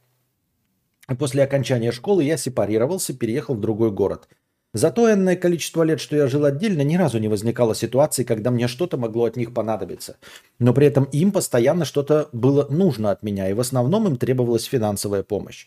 [1.19, 4.29] После окончания школы я сепарировался, переехал в другой город.
[4.73, 8.53] За то энное количество лет, что я жил отдельно, ни разу не возникало ситуации, когда
[8.53, 10.19] мне что-то могло от них понадобиться.
[10.61, 14.63] Но при этом им постоянно что-то было нужно от меня, и в основном им требовалась
[14.67, 15.67] финансовая помощь.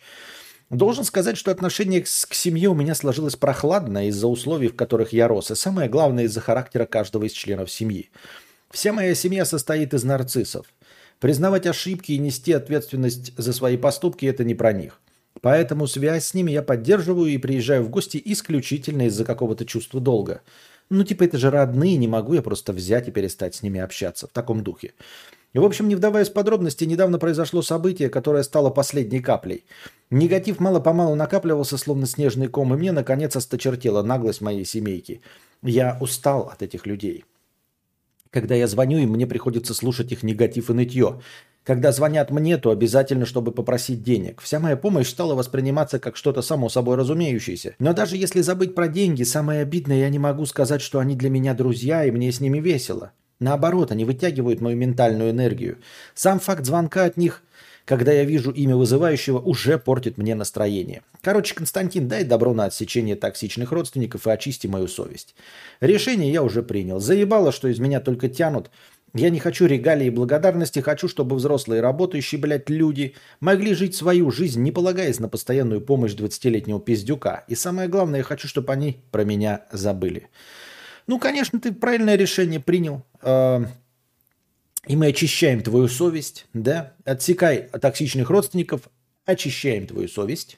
[0.72, 5.28] Должен сказать, что отношение к семье у меня сложилось прохладно из-за условий, в которых я
[5.28, 8.10] рос, и самое главное из-за характера каждого из членов семьи.
[8.70, 10.66] Вся моя семья состоит из нарциссов.
[11.20, 15.02] Признавать ошибки и нести ответственность за свои поступки– это не про них.
[15.42, 20.42] Поэтому связь с ними я поддерживаю и приезжаю в гости исключительно из-за какого-то чувства долга.
[20.90, 24.28] Ну, типа, это же родные, не могу я просто взять и перестать с ними общаться
[24.28, 24.94] в таком духе.
[25.54, 29.66] И, в общем, не вдаваясь в подробности, недавно произошло событие, которое стало последней каплей.
[30.10, 35.22] Негатив мало-помалу накапливался, словно снежный ком, и мне, наконец, осточертела наглость моей семейки.
[35.62, 37.26] Я устал от этих людей.
[38.30, 41.20] Когда я звоню им, мне приходится слушать их негатив и нытье.
[41.66, 44.42] Когда звонят мне, то обязательно, чтобы попросить денег.
[44.42, 47.76] Вся моя помощь стала восприниматься как что-то само собой разумеющееся.
[47.78, 51.30] Но даже если забыть про деньги, самое обидное, я не могу сказать, что они для
[51.30, 53.12] меня друзья, и мне с ними весело.
[53.42, 55.80] Наоборот, они вытягивают мою ментальную энергию.
[56.14, 57.42] Сам факт звонка от них,
[57.86, 61.02] когда я вижу имя вызывающего, уже портит мне настроение.
[61.22, 65.34] Короче, Константин, дай добро на отсечение токсичных родственников и очисти мою совесть.
[65.80, 67.00] Решение я уже принял.
[67.00, 68.70] Заебало, что из меня только тянут
[69.14, 74.32] я не хочу регалии и благодарности, хочу, чтобы взрослые работающие, блядь, люди могли жить свою
[74.32, 77.44] жизнь, не полагаясь на постоянную помощь 20-летнего пиздюка.
[77.50, 80.30] И самое главное, я хочу, чтобы они про меня забыли.
[81.12, 83.06] Ну, конечно, ты правильное решение принял.
[83.22, 83.66] А,
[84.88, 86.94] и мы очищаем твою совесть, да?
[87.04, 88.84] Отсекай токсичных родственников,
[89.26, 90.58] очищаем твою совесть.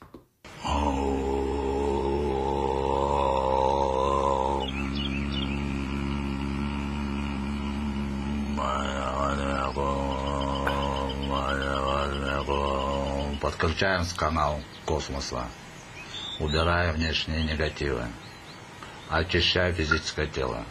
[13.42, 15.48] Подключаем с канал космоса.
[16.40, 18.04] Убирая внешние негативы.
[19.14, 20.66] Очищая физическое тело.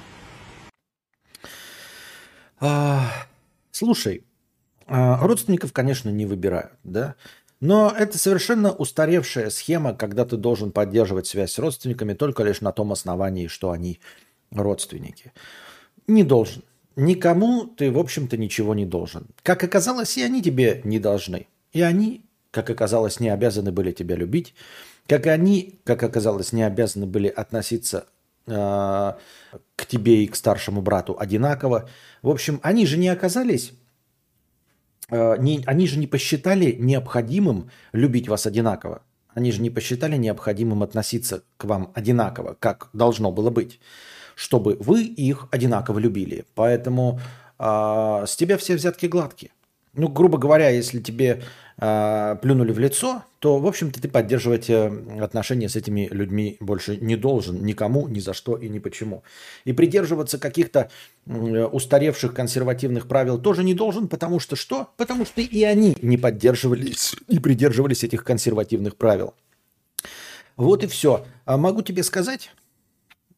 [2.58, 3.08] А,
[3.70, 4.24] слушай,
[4.86, 7.14] а, родственников, конечно, не выбирают, да?
[7.60, 12.72] Но это совершенно устаревшая схема, когда ты должен поддерживать связь с родственниками только лишь на
[12.72, 14.00] том основании, что они
[14.50, 15.32] родственники.
[16.08, 16.64] Не должен.
[16.96, 19.28] Никому ты, в общем-то, ничего не должен.
[19.44, 21.46] Как оказалось, и они тебе не должны.
[21.72, 24.54] И они как оказалось, не обязаны были тебя любить,
[25.08, 28.06] как они, как оказалось, не обязаны были относиться
[28.46, 31.88] к тебе и к старшему брату одинаково.
[32.22, 33.72] В общем, они же не оказались,
[35.10, 39.02] э, не, они же не посчитали необходимым любить вас одинаково.
[39.34, 43.80] Они же не посчитали необходимым относиться к вам одинаково, как должно было быть,
[44.34, 46.44] чтобы вы их одинаково любили.
[46.54, 47.20] Поэтому
[47.58, 49.52] э, с тебя все взятки гладкие.
[49.94, 51.42] Ну, грубо говоря, если тебе
[51.76, 56.96] э, плюнули в лицо, то, в общем-то, ты поддерживать э, отношения с этими людьми больше
[56.96, 59.22] не должен никому, ни за что и ни почему.
[59.66, 60.90] И придерживаться каких-то
[61.26, 64.88] э, устаревших консервативных правил тоже не должен, потому что что?
[64.96, 69.34] Потому что и они не поддерживались и придерживались этих консервативных правил.
[70.56, 71.26] Вот и все.
[71.44, 72.50] А могу тебе сказать,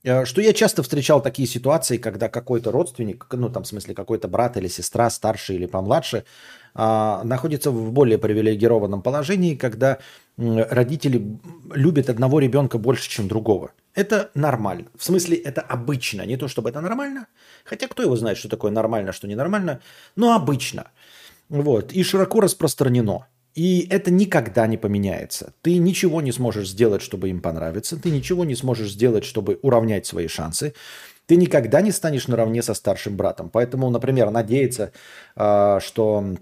[0.05, 4.57] что я часто встречал такие ситуации, когда какой-то родственник, ну там в смысле какой-то брат
[4.57, 6.25] или сестра, старший или помладше,
[6.75, 9.99] а, находится в более привилегированном положении, когда
[10.37, 11.39] родители
[11.75, 13.71] любят одного ребенка больше, чем другого.
[13.95, 14.87] Это нормально.
[14.99, 16.27] В смысле, это обычно.
[16.27, 17.27] Не то, чтобы это нормально.
[17.65, 19.81] Хотя кто его знает, что такое нормально, что ненормально.
[20.17, 20.91] Но обычно.
[21.49, 21.93] Вот.
[21.93, 23.27] И широко распространено.
[23.55, 25.55] И это никогда не поменяется.
[25.63, 27.97] Ты ничего не сможешь сделать, чтобы им понравиться.
[27.97, 30.75] Ты ничего не сможешь сделать, чтобы уравнять свои шансы
[31.27, 33.49] ты никогда не станешь наравне со старшим братом.
[33.49, 34.93] Поэтому, например, надеяться,
[35.37, 36.35] а, что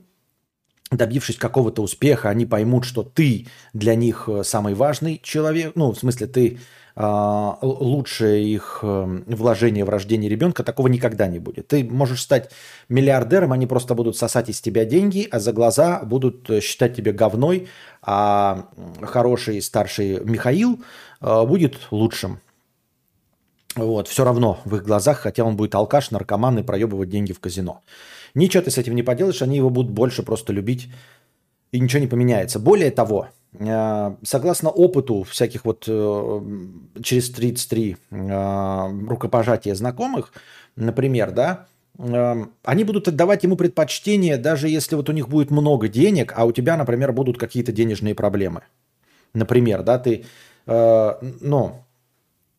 [0.91, 5.99] добившись какого-то успеха, они поймут, что ты для них э, самый важный человек, ну, в
[5.99, 6.59] смысле, ты
[6.95, 11.69] лучшее их э, вложение в рождение ребенка, такого никогда не будет.
[11.69, 12.51] Ты можешь стать
[12.89, 17.13] миллиардером, они просто будут сосать из тебя деньги, а за глаза будут э, считать тебя
[17.13, 17.69] говной,
[18.03, 18.69] а
[19.01, 20.83] хороший старший Михаил
[21.21, 22.41] э, будет лучшим.
[23.75, 27.41] Вот, все равно в их глазах, хотя он будет алкаш, наркоман и проебывать деньги в
[27.41, 27.81] казино.
[28.35, 30.89] Ничего ты с этим не поделаешь, они его будут больше просто любить,
[31.71, 32.59] и ничего не поменяется.
[32.59, 36.41] Более того, согласно опыту всяких вот э,
[37.03, 40.33] через 33 э, рукопожатия знакомых,
[40.75, 41.67] например, да,
[41.99, 46.53] они будут отдавать ему предпочтение, даже если вот у них будет много денег, а у
[46.53, 48.63] тебя, например, будут какие-то денежные проблемы.
[49.35, 50.25] Например, да, ты,
[50.67, 51.85] ну,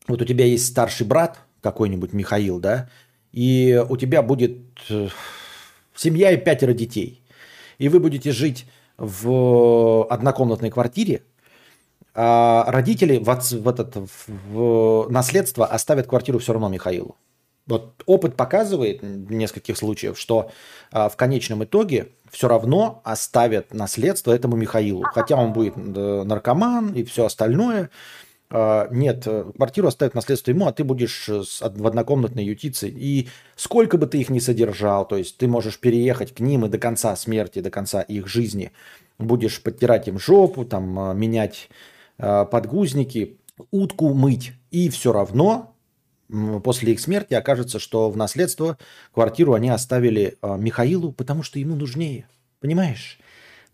[0.06, 2.88] вот у тебя есть старший брат, какой-нибудь Михаил, да,
[3.32, 4.58] и у тебя будет
[5.96, 7.20] семья и пятеро детей,
[7.78, 8.66] и вы будете жить
[8.96, 11.22] в однокомнатной квартире,
[12.14, 17.16] а родители в, в этот в наследство оставят квартиру все равно Михаилу.
[17.66, 20.50] Вот опыт показывает в нескольких случаев, что
[20.92, 25.02] а, в конечном итоге все равно оставят наследство этому Михаилу.
[25.02, 27.90] Хотя он будет э, наркоман и все остальное.
[28.50, 32.88] А, нет, э, квартиру оставят наследство ему, а ты будешь э, в однокомнатной ютице.
[32.88, 36.68] И сколько бы ты их ни содержал, то есть ты можешь переехать к ним и
[36.68, 38.72] до конца смерти, до конца их жизни
[39.18, 41.68] будешь подтирать им жопу, там, а, менять
[42.16, 43.38] подгузники,
[43.72, 44.52] утку мыть.
[44.70, 45.74] И все равно
[46.62, 48.78] после их смерти окажется, что в наследство
[49.12, 52.28] квартиру они оставили Михаилу, потому что ему нужнее.
[52.60, 53.18] Понимаешь?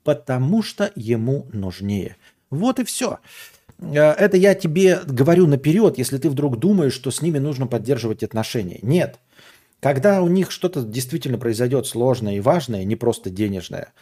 [0.05, 2.17] Потому что ему нужнее.
[2.49, 3.19] Вот и все.
[3.81, 8.79] Это я тебе говорю наперед, если ты вдруг думаешь, что с ними нужно поддерживать отношения.
[8.83, 9.19] Нет.
[9.81, 13.95] Когда у них что-то действительно произойдет сложное и важное, не просто денежное,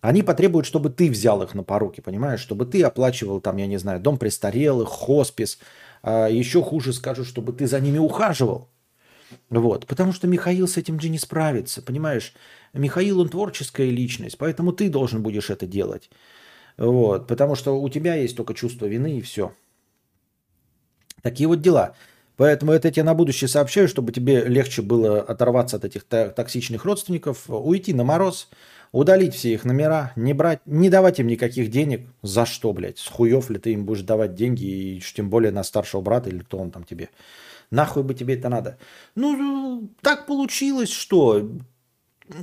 [0.00, 2.40] они потребуют, чтобы ты взял их на поруки, понимаешь?
[2.40, 5.58] Чтобы ты оплачивал там, я не знаю, дом престарелых, хоспис.
[6.02, 8.68] А еще хуже скажут, чтобы ты за ними ухаживал.
[9.50, 9.86] Вот.
[9.86, 12.34] Потому что Михаил с этим же не справится, понимаешь?
[12.72, 16.10] Михаил, он творческая личность, поэтому ты должен будешь это делать.
[16.80, 17.28] Вот.
[17.28, 19.52] Потому что у тебя есть только чувство вины и все.
[21.22, 21.94] Такие вот дела.
[22.36, 26.86] Поэтому это я тебе на будущее сообщаю, чтобы тебе легче было оторваться от этих токсичных
[26.86, 28.48] родственников, уйти на мороз,
[28.92, 32.08] удалить все их номера, не брать, не давать им никаких денег.
[32.22, 32.98] За что, блядь?
[32.98, 36.38] С хуев ли ты им будешь давать деньги, и тем более на старшего брата или
[36.38, 37.10] кто он там тебе?
[37.70, 38.78] Нахуй бы тебе это надо?
[39.14, 41.46] Ну, так получилось, что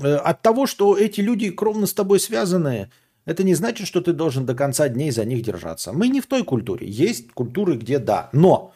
[0.03, 2.91] э, от того, что эти люди кровно с тобой связаны,
[3.27, 5.91] это не значит, что ты должен до конца дней за них держаться.
[5.91, 6.87] Мы не в той культуре.
[6.87, 8.29] Есть культуры, где да.
[8.31, 8.73] Но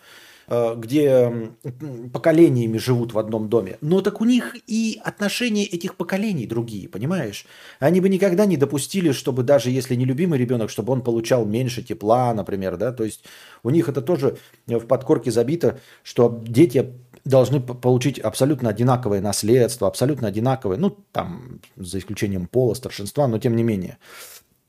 [0.47, 1.53] э, где
[2.11, 3.77] поколениями живут в одном доме.
[3.79, 7.45] Но так у них и отношения этих поколений другие, понимаешь?
[7.79, 11.81] Они бы никогда не допустили, чтобы даже если не любимый ребенок, чтобы он получал меньше
[11.81, 13.23] тепла, например, да, то есть
[13.63, 14.37] у них это тоже
[14.67, 16.91] в подкорке забито, что дети
[17.23, 23.55] должны получить абсолютно одинаковое наследство, абсолютно одинаковое, ну, там, за исключением пола, старшинства, но тем
[23.55, 23.97] не менее.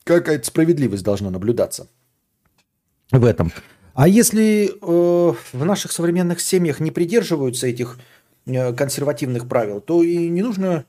[0.04, 1.88] Какая-то справедливость должна наблюдаться
[3.10, 3.52] в этом.
[3.94, 7.98] А если э, в наших современных семьях не придерживаются этих
[8.46, 10.86] э, консервативных правил, то и не нужно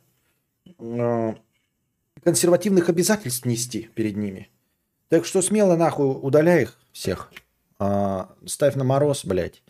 [0.80, 1.34] э,
[2.24, 4.50] консервативных обязательств нести перед ними.
[5.10, 7.32] Так что смело нахуй удаляй их всех.
[7.78, 9.62] А, ставь на мороз, блядь.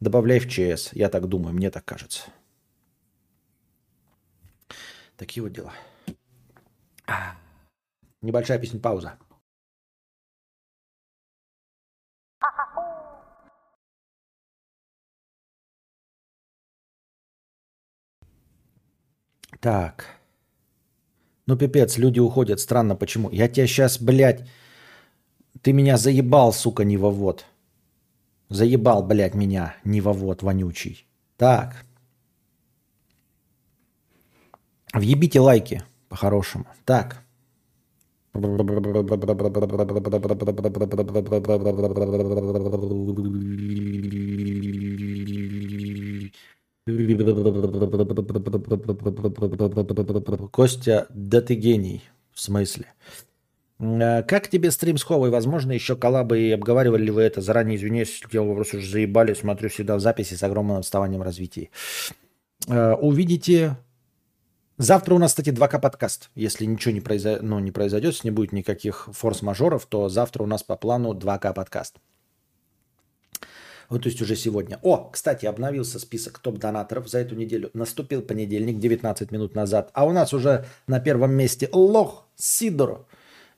[0.00, 0.90] Добавляй в ЧС.
[0.92, 2.24] Я так думаю, мне так кажется.
[5.16, 5.72] Такие вот дела.
[7.06, 7.36] А.
[8.22, 9.18] Небольшая песня пауза.
[19.60, 20.06] Так.
[21.46, 22.60] Ну, пипец, люди уходят.
[22.60, 23.30] Странно, почему?
[23.30, 24.44] Я тебя сейчас, блядь...
[25.62, 27.46] Ты меня заебал, сука, не вовод.
[28.48, 31.06] Заебал, блядь, меня, не вовод вонючий.
[31.36, 31.84] Так.
[34.92, 36.66] Въебите лайки, по-хорошему.
[36.84, 37.22] Так.
[50.50, 52.02] Костя, да ты гений.
[52.32, 52.86] В смысле?
[53.78, 55.28] Э, Как тебе стрим с Ховой?
[55.30, 57.42] Возможно, еще коллабы и обговаривали ли вы это?
[57.42, 59.34] Заранее извиняюсь, я вопрос уже заебали.
[59.34, 61.68] Смотрю всегда в записи с огромным отставанием развития.
[62.66, 63.76] Э, Увидите...
[64.78, 66.30] Завтра у нас, кстати, 2К подкаст.
[66.34, 67.38] Если ничего не, произо...
[67.42, 71.96] ну, не произойдет, не будет никаких форс-мажоров, то завтра у нас по плану 2К подкаст.
[73.88, 74.78] Вот, то есть уже сегодня.
[74.82, 77.70] О, кстати, обновился список топ-донаторов за эту неделю.
[77.74, 79.90] Наступил понедельник, 19 минут назад.
[79.92, 83.06] А у нас уже на первом месте Лох, Сидор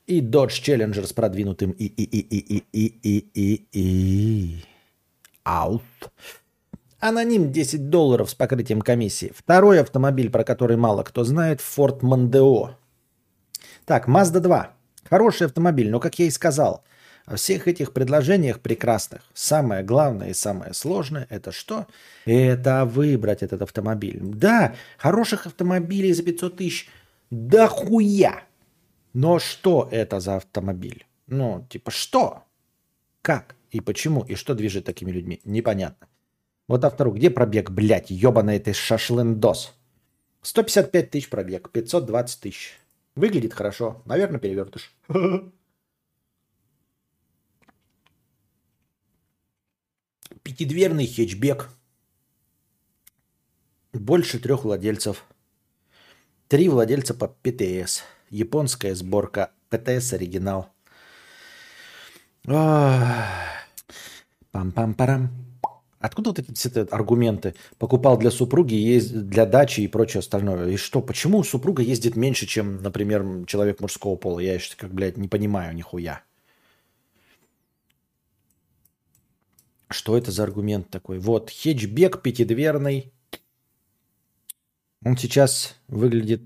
[0.07, 4.65] и Dodge Challenger с продвинутым и и и и и и и и и
[5.43, 5.83] аут.
[6.99, 9.33] Аноним 10 долларов с покрытием комиссии.
[9.35, 12.75] Второй автомобиль, про который мало кто знает, Ford Mondeo.
[13.85, 14.71] Так, Mazda 2.
[15.09, 16.83] Хороший автомобиль, но, как я и сказал,
[17.25, 21.87] во всех этих предложениях прекрасных самое главное и самое сложное– это что?
[22.25, 24.19] Это выбрать этот автомобиль.
[24.21, 26.89] Да, хороших автомобилей за 500 тысяч
[27.31, 28.43] да хуя.
[29.13, 31.05] Но что это за автомобиль?
[31.27, 32.43] Ну, типа, что?
[33.21, 33.55] Как?
[33.71, 34.21] И почему?
[34.21, 35.41] И что движет такими людьми?
[35.45, 36.07] Непонятно.
[36.67, 39.73] Вот автору, где пробег, блядь, ебаный ты шашлындос?
[40.41, 42.79] 155 тысяч пробег, 520 тысяч.
[43.15, 44.01] Выглядит хорошо.
[44.05, 44.93] Наверное, перевертыш.
[50.43, 51.69] Пятидверный хэтчбек.
[53.93, 55.23] Больше трех владельцев.
[56.47, 58.03] Три владельца под ПТС.
[58.29, 59.51] Японская сборка.
[59.69, 60.69] ПТС оригинал.
[64.51, 65.29] Пам-пам-парам.
[66.05, 67.55] Откуда вот эти все аргументы?
[67.79, 70.69] Покупал для супруги, есть для дачи и прочее остальное.
[70.69, 71.01] И что?
[71.01, 74.37] Почему супруга ездит меньше, чем, например, человек мужского пола?
[74.39, 76.21] Я еще как, блядь, не понимаю нихуя.
[79.89, 81.17] Что это за аргумент такой?
[81.17, 83.11] Вот, хетчбек пятидверный.
[85.03, 86.43] Он сейчас выглядит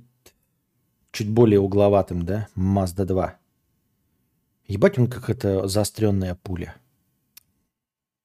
[1.12, 2.47] чуть более угловатым, да?
[2.55, 3.38] Mazda 2.
[4.68, 6.76] Ебать он как это заостренная пуля.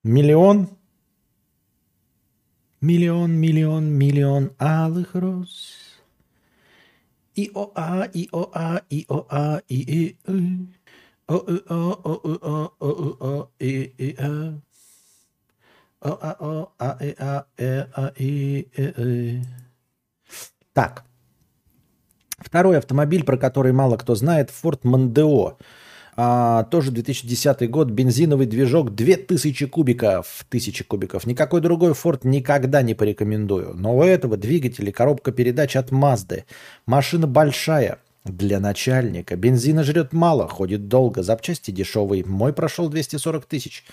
[0.03, 0.69] Миллион?
[2.85, 5.73] Миллион, миллион, миллион алых роз.
[7.33, 10.67] И-о-а, и-о-а, и-о-а, и-и-и.
[11.25, 12.37] О-о-о,
[13.57, 14.61] и-и-а.
[20.73, 21.05] Так.
[22.37, 25.57] Второй автомобиль, про который мало кто знает, Ford Mondeo.
[26.17, 31.25] А, тоже 2010 год, бензиновый движок, 2000 кубиков, 1000 кубиков.
[31.25, 33.73] Никакой другой Ford никогда не порекомендую.
[33.75, 36.43] Но у этого двигатель и коробка передач от Mazda.
[36.85, 39.35] Машина большая, для начальника.
[39.35, 42.25] Бензина жрет мало, ходит долго, запчасти дешевые.
[42.25, 43.85] Мой прошел 240 тысяч.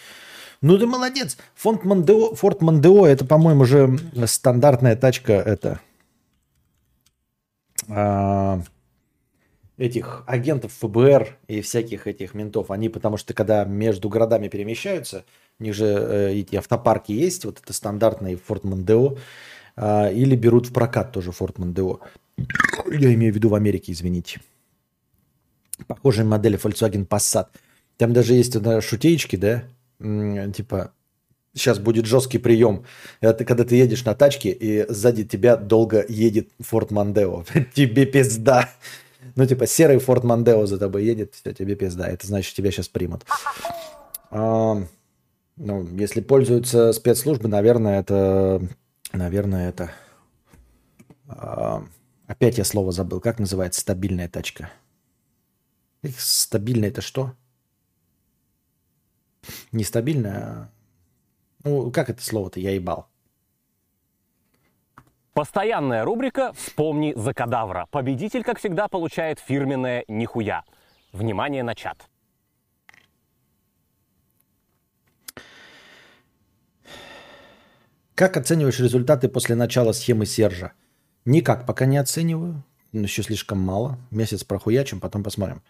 [0.63, 1.37] Ну ты молодец.
[1.55, 5.81] Фонд Мондео, Форд Мондео это, по-моему, уже стандартная тачка это
[7.89, 8.63] а,
[9.79, 12.71] этих агентов ФБР и всяких этих ментов.
[12.71, 15.25] Они, потому что когда между городами перемещаются,
[15.59, 19.17] у них же э, эти автопарки есть, вот это стандартный Форд Мондео,
[19.77, 22.01] э, или берут в прокат тоже Форд Мондео.
[22.91, 24.41] Я имею в виду в Америке, извините.
[25.87, 27.49] Похожие модели Volkswagen Passat.
[27.97, 29.65] Там даже есть да, шутеечки, да,
[29.99, 30.93] типа,
[31.55, 32.85] сейчас будет жесткий прием.
[33.21, 37.45] Это когда ты едешь на тачке, и сзади тебя долго едет Форд Мандео.
[37.75, 38.71] тебе пизда.
[39.35, 42.09] Ну, типа, серый Форд Мандео за тобой едет, все, тебе пизда.
[42.09, 43.25] Это значит, тебя сейчас примут.
[44.31, 44.83] А,
[45.57, 48.63] ну, если пользуются спецслужбы, наверное, это...
[49.13, 49.91] Наверное, это...
[51.29, 51.85] А,
[52.27, 53.21] опять я слово забыл.
[53.21, 54.71] Как называется стабильная тачка?
[56.17, 57.33] Стабильная это что?
[59.71, 60.71] Нестабильная.
[61.65, 62.61] Ну, как это слово-то?
[62.61, 63.09] Я ебал.
[65.35, 67.87] Постоянная рубрика «Вспомни за кадавра».
[67.91, 70.63] Победитель, как всегда, получает фирменное «Нихуя».
[71.11, 72.07] Внимание на чат.
[78.15, 80.73] Как оцениваешь результаты после начала схемы Сержа?
[81.25, 82.63] Никак пока не оцениваю.
[82.93, 83.99] Еще слишком мало.
[84.11, 85.63] Месяц прохуячим, потом посмотрим.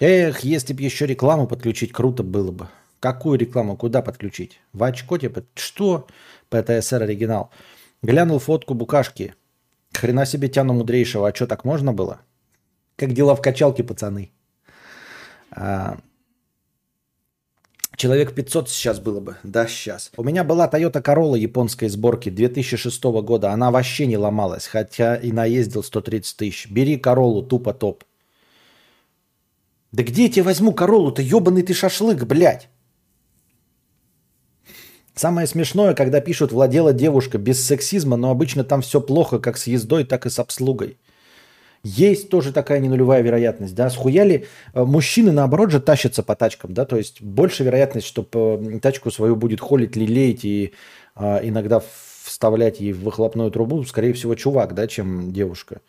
[0.00, 2.68] Эх, если бы еще рекламу подключить, круто было бы.
[2.98, 3.76] Какую рекламу?
[3.76, 4.60] Куда подключить?
[4.72, 5.44] В очко типа?
[5.54, 6.08] Что?
[6.48, 7.52] ПТСР оригинал.
[8.06, 9.34] Глянул фотку букашки.
[9.92, 11.28] Хрена себе тяну мудрейшего.
[11.28, 12.20] А что, так можно было?
[12.96, 14.30] Как дела в качалке, пацаны?
[15.50, 15.98] А...
[17.96, 19.36] Человек 500 сейчас было бы.
[19.42, 20.12] Да, сейчас.
[20.16, 23.50] У меня была Toyota Corolla японской сборки 2006 года.
[23.50, 26.70] Она вообще не ломалась, хотя и наездил 130 тысяч.
[26.70, 28.04] Бери Королу, тупо топ.
[29.90, 32.68] Да где я тебе возьму Королу-то, ебаный ты шашлык, блядь?
[35.16, 39.66] Самое смешное, когда пишут «владела девушка» без сексизма, но обычно там все плохо как с
[39.66, 40.98] ездой, так и с обслугой.
[41.82, 43.88] Есть тоже такая ненулевая вероятность, да.
[43.88, 48.78] Схуяли э, мужчины, наоборот же, тащатся по тачкам, да, то есть больше вероятность, что э,
[48.82, 50.74] тачку свою будет холить, лелеять и
[51.14, 51.80] а, иногда
[52.22, 55.80] вставлять ей в выхлопную трубу, скорее всего, чувак, да, чем девушка.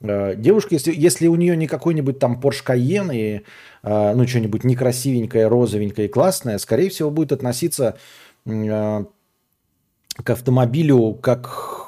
[0.00, 3.42] А, девушка, если, если у нее не какой-нибудь там Porsche Cayenne и,
[3.82, 7.98] а, ну, что-нибудь некрасивенькое, розовенькое и классное, скорее всего, будет относиться Э,
[8.44, 11.84] к автомобилю как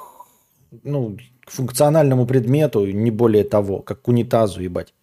[0.82, 4.94] ну, к функциональному предмету, не более того, как к унитазу, ебать.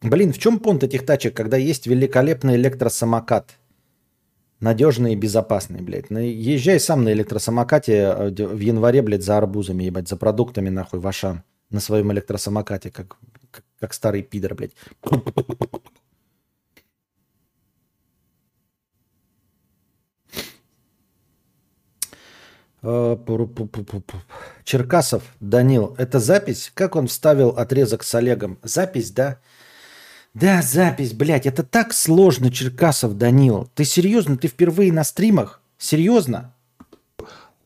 [0.00, 3.56] Блин, в чем понт этих тачек, когда есть великолепный электросамокат?
[4.58, 6.10] Надежный и безопасный, блядь.
[6.10, 11.00] Ну, езжай сам на электросамокате э, в январе, блядь, за арбузами, ебать, за продуктами, нахуй,
[11.00, 11.42] в Ашан.
[11.70, 13.16] На своем электросамокате, как,
[13.50, 14.74] как, как старый пидор, блядь.
[24.64, 26.72] Черкасов Данил, это запись?
[26.74, 28.58] Как он вставил отрезок с Олегом?
[28.62, 29.38] Запись, да?
[30.34, 33.70] Да, запись, блядь, это так сложно, Черкасов Данил.
[33.74, 34.36] Ты серьезно?
[34.36, 35.60] Ты впервые на стримах?
[35.78, 36.54] Серьезно?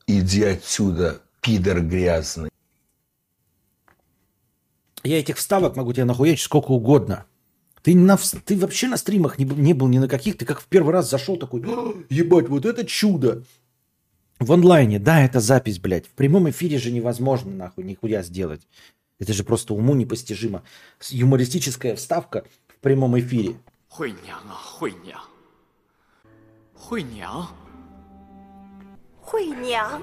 [0.07, 2.51] Иди отсюда, пидор грязный.
[5.03, 7.25] Я этих вставок могу тебе нахуячить сколько угодно.
[7.83, 10.37] Ты, на, ты вообще на стримах не, не был ни на каких.
[10.37, 11.61] Ты как в первый раз зашел такой,
[12.11, 13.45] ебать, вот это чудо.
[14.40, 16.08] В онлайне, да, это запись, блядь.
[16.08, 18.68] В прямом эфире же невозможно, нахуй, нихуя сделать.
[19.20, 20.64] Это же просто уму непостижимо.
[21.10, 23.56] Юмористическая вставка в прямом эфире.
[23.88, 25.20] 惠娘啊，惠娘，
[26.74, 27.48] 惠娘，
[29.22, 30.02] 惠娘，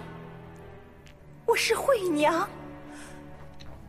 [1.46, 2.46] 我是惠娘，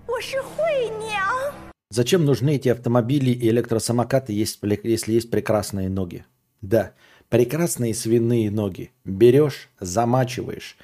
[0.08, 1.54] 我是惠娘。
[1.92, 6.24] Зачем нужны эти автомобили и электросамокаты, есть пре- если есть прекрасные ноги?
[6.62, 6.94] Да,
[7.35, 8.93] прекрасные свиные ноги.
[9.05, 10.77] Берешь, замачиваешь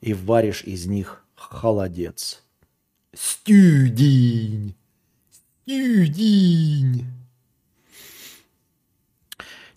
[0.00, 2.44] и варишь из них холодец.
[3.12, 4.76] Стюдень!
[5.64, 7.04] Стюдень!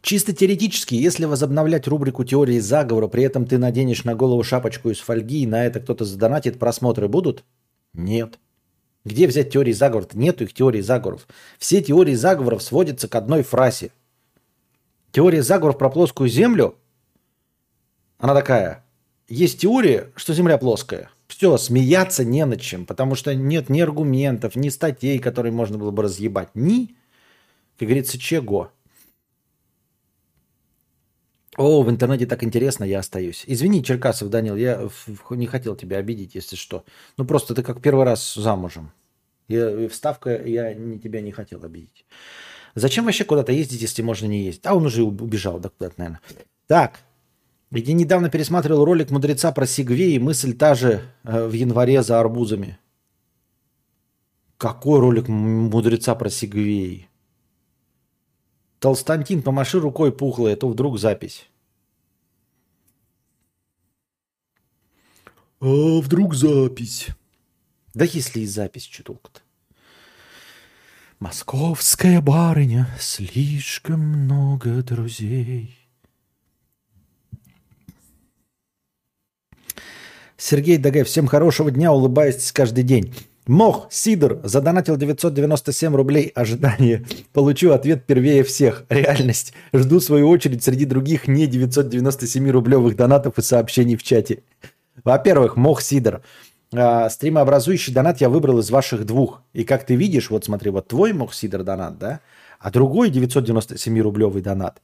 [0.03, 4.99] Чисто теоретически, если возобновлять рубрику теории заговора, при этом ты наденешь на голову шапочку из
[4.99, 7.43] фольги, и на это кто-то задонатит, просмотры будут?
[7.95, 8.37] Нет.
[9.05, 10.13] Где взять теории заговоров?
[10.13, 11.27] Нету их теории заговоров.
[11.57, 13.89] Все теории заговоров сводятся к одной фразе.
[15.11, 16.75] Теория заговоров про плоскую землю,
[18.17, 18.85] она такая.
[19.27, 21.09] Есть теория, что Земля плоская.
[21.27, 25.91] Все, смеяться не над чем, потому что нет ни аргументов, ни статей, которые можно было
[25.91, 26.49] бы разъебать.
[26.53, 26.95] Ни,
[27.77, 28.71] как говорится, чего.
[31.57, 33.43] О, в интернете так интересно, я остаюсь.
[33.47, 34.89] Извини, Черкасов Данил, я
[35.29, 36.85] не хотел тебя обидеть, если что.
[37.17, 38.91] Ну просто ты как первый раз замужем.
[39.47, 42.05] Я, вставка, я не, тебя не хотел обидеть.
[42.75, 44.65] Зачем вообще куда-то ездить, если можно не ездить?
[44.65, 46.21] А он уже уб- убежал, да куда-то, наверное.
[46.67, 47.01] Так,
[47.71, 52.19] я недавно пересматривал ролик мудреца про Сигвей, и мысль та же э, в январе за
[52.19, 52.77] арбузами.
[54.57, 57.09] Какой ролик мудреца про Сигвей?
[58.79, 61.47] Толстантин, помаши рукой пухлой, а то вдруг запись.
[65.59, 67.07] А вдруг запись?
[67.93, 69.41] Да если и запись, что толку-то?
[71.21, 75.77] Московская барыня, слишком много друзей.
[80.35, 83.13] Сергей Дагай, всем хорошего дня, улыбаюсь каждый день.
[83.45, 86.31] Мох, Сидор, задонатил 997 рублей.
[86.33, 87.05] Ожидание.
[87.33, 88.85] Получу ответ первее всех.
[88.89, 89.53] Реальность.
[89.73, 94.41] Жду свою очередь среди других не 997 рублевых донатов и сообщений в чате.
[95.03, 96.23] Во-первых, Мох Сидор.
[96.73, 99.41] А, Стримообразующий донат я выбрал из ваших двух.
[99.53, 102.21] И как ты видишь, вот смотри, вот твой Мох Сидор донат, да?
[102.59, 104.81] А другой 997 рублевый донат.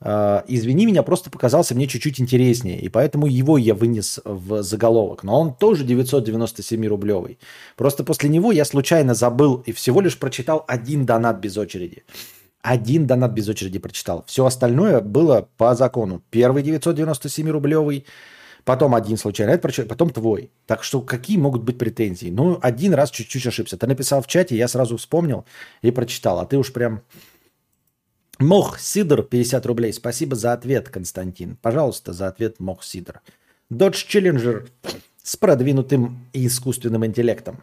[0.00, 2.80] А, Извини меня, просто показался мне чуть-чуть интереснее.
[2.80, 5.24] И поэтому его я вынес в заголовок.
[5.24, 7.38] Но он тоже 997 рублевый.
[7.76, 12.04] Просто после него я случайно забыл и всего лишь прочитал один донат без очереди.
[12.62, 14.24] Один донат без очереди прочитал.
[14.26, 16.22] Все остальное было по закону.
[16.30, 18.06] Первый 997 рублевый,
[18.66, 20.50] потом один случайно, это потом твой.
[20.66, 22.28] Так что какие могут быть претензии?
[22.28, 23.78] Ну, один раз чуть-чуть ошибся.
[23.78, 25.46] Ты написал в чате, я сразу вспомнил
[25.82, 26.40] и прочитал.
[26.40, 27.02] А ты уж прям
[28.40, 29.92] Мох Сидор, 50 рублей.
[29.92, 31.56] Спасибо за ответ, Константин.
[31.62, 33.22] Пожалуйста, за ответ Мох Сидор.
[33.72, 34.68] Dodge Challenger
[35.22, 37.62] с продвинутым искусственным интеллектом.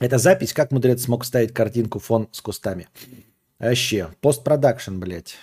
[0.00, 2.88] Это запись, как мудрец смог ставить картинку фон с кустами.
[3.60, 5.36] Вообще, постпродакшн, блядь.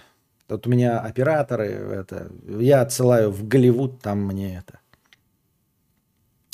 [0.47, 4.79] Тут у меня операторы, это, я отсылаю в Голливуд, там мне это.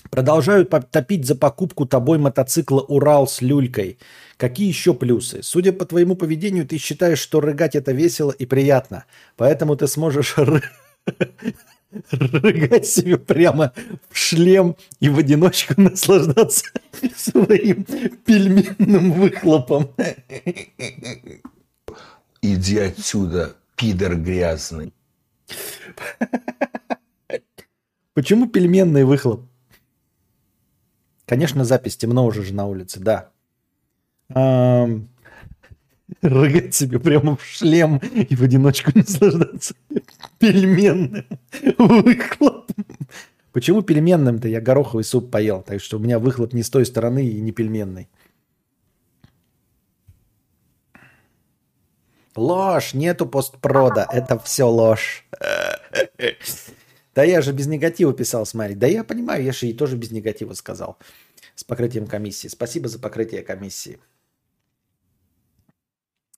[0.09, 3.97] Продолжают топить за покупку тобой мотоцикла «Урал» с люлькой.
[4.37, 5.41] Какие еще плюсы?
[5.41, 9.05] Судя по твоему поведению, ты считаешь, что рыгать это весело и приятно.
[9.37, 10.63] Поэтому ты сможешь ры-
[12.11, 13.73] рыгать себе прямо
[14.09, 16.65] в шлем и в одиночку наслаждаться
[17.15, 17.83] своим
[18.25, 19.89] пельменным выхлопом.
[22.41, 24.93] Иди отсюда, пидор грязный.
[28.13, 29.41] Почему пельменный выхлоп?
[31.25, 33.31] Конечно, запись темно уже же на улице, да.
[34.29, 35.09] Ам,
[36.21, 39.75] Рыгать себе прямо в шлем и в одиночку наслаждаться
[40.39, 41.25] пельменным
[41.77, 42.86] выхлопом.
[43.51, 44.47] Почему пельменным-то?
[44.47, 47.51] Я гороховый суп поел, так что у меня выхлоп не с той стороны и не
[47.51, 48.07] пельменный.
[52.36, 55.25] Ложь, нету постпрода, это все ложь.
[57.15, 58.75] Да я же без негатива писал, смотри.
[58.75, 60.97] Да я понимаю, я же и тоже без негатива сказал.
[61.55, 62.47] С покрытием комиссии.
[62.47, 63.99] Спасибо за покрытие комиссии.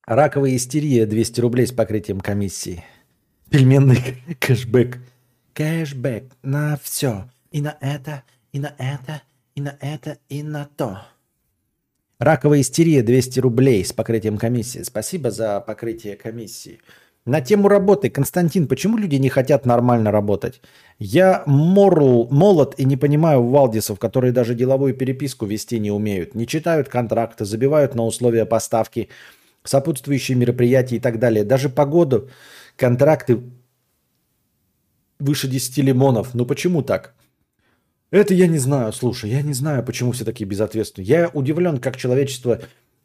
[0.05, 2.83] Раковая истерия 200 рублей с покрытием комиссии.
[3.49, 4.99] Пельменный кэшбэк.
[5.53, 7.29] Кэшбэк на все.
[7.51, 9.21] И на это, и на это,
[9.55, 11.01] и на это, и на то.
[12.19, 14.83] Раковая истерия 200 рублей с покрытием комиссии.
[14.83, 16.79] Спасибо за покрытие комиссии.
[17.25, 18.09] На тему работы.
[18.09, 20.61] Константин, почему люди не хотят нормально работать?
[20.97, 26.35] Я морл, молод и не понимаю валдисов, которые даже деловую переписку вести не умеют.
[26.35, 29.09] Не читают контракты, забивают на условия поставки,
[29.63, 31.43] сопутствующие мероприятия и так далее.
[31.43, 32.29] Даже погоду,
[32.77, 33.41] контракты
[35.19, 36.33] выше 10 лимонов.
[36.33, 37.13] Ну почему так?
[38.15, 41.05] Это я не знаю, слушай, я не знаю, почему все такие безответственные.
[41.05, 42.61] Я удивлен, как человечество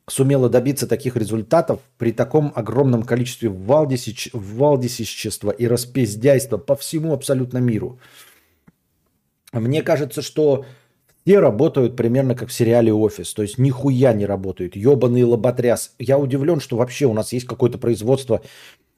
[0.07, 4.31] сумела добиться таких результатов при таком огромном количестве валдисич...
[4.33, 7.99] валдисичества и распиздяйства по всему абсолютно миру?
[9.53, 10.65] Мне кажется, что
[11.25, 13.35] все работают примерно как в сериале «Офис».
[13.35, 14.77] То есть нихуя не работают.
[14.77, 15.93] Ебаный лоботряс.
[15.99, 18.43] Я удивлен, что вообще у нас есть какое-то производство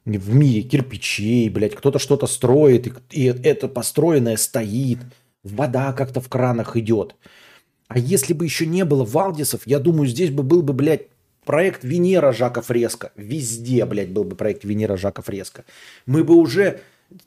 [0.04, 1.74] в мире кирпичей, блядь.
[1.74, 2.92] Кто-то что-то строит, и,
[3.22, 4.98] и это построенное стоит.
[5.42, 7.16] Вода как-то в кранах идет.
[7.88, 11.08] А если бы еще не было Валдисов, я думаю, здесь бы был бы, блядь,
[11.44, 13.12] проект Венера Жака Фреско.
[13.16, 15.64] Везде, блядь, был бы проект Венера Жака Фреско.
[16.06, 16.80] Мы бы уже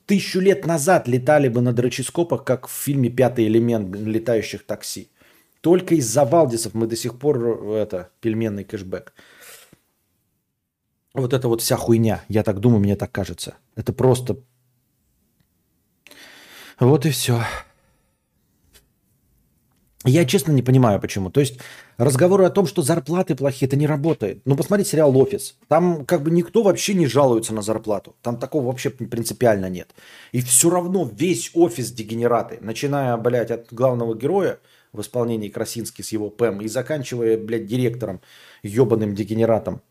[0.06, 5.08] тысячу лет назад летали бы на дроческопах, как в фильме «Пятый элемент» летающих такси.
[5.60, 9.12] Только из-за Валдисов мы до сих пор это, пельменный кэшбэк.
[11.14, 13.54] Вот это вот вся хуйня, я так думаю, мне так кажется.
[13.74, 14.36] Это просто...
[16.78, 17.42] Вот и все.
[20.06, 21.30] Я честно не понимаю, почему.
[21.30, 21.58] То есть
[21.98, 24.40] разговоры о том, что зарплаты плохие, это не работает.
[24.44, 25.56] Ну, посмотрите сериал «Офис».
[25.66, 28.14] Там как бы никто вообще не жалуется на зарплату.
[28.22, 29.94] Там такого вообще принципиально нет.
[30.30, 32.58] И все равно весь офис дегенераты.
[32.60, 34.60] Начиная, блядь, от главного героя
[34.92, 38.20] в исполнении Красински с его ПЭМ и заканчивая, блядь, директором,
[38.62, 39.82] ебаным дегенератом.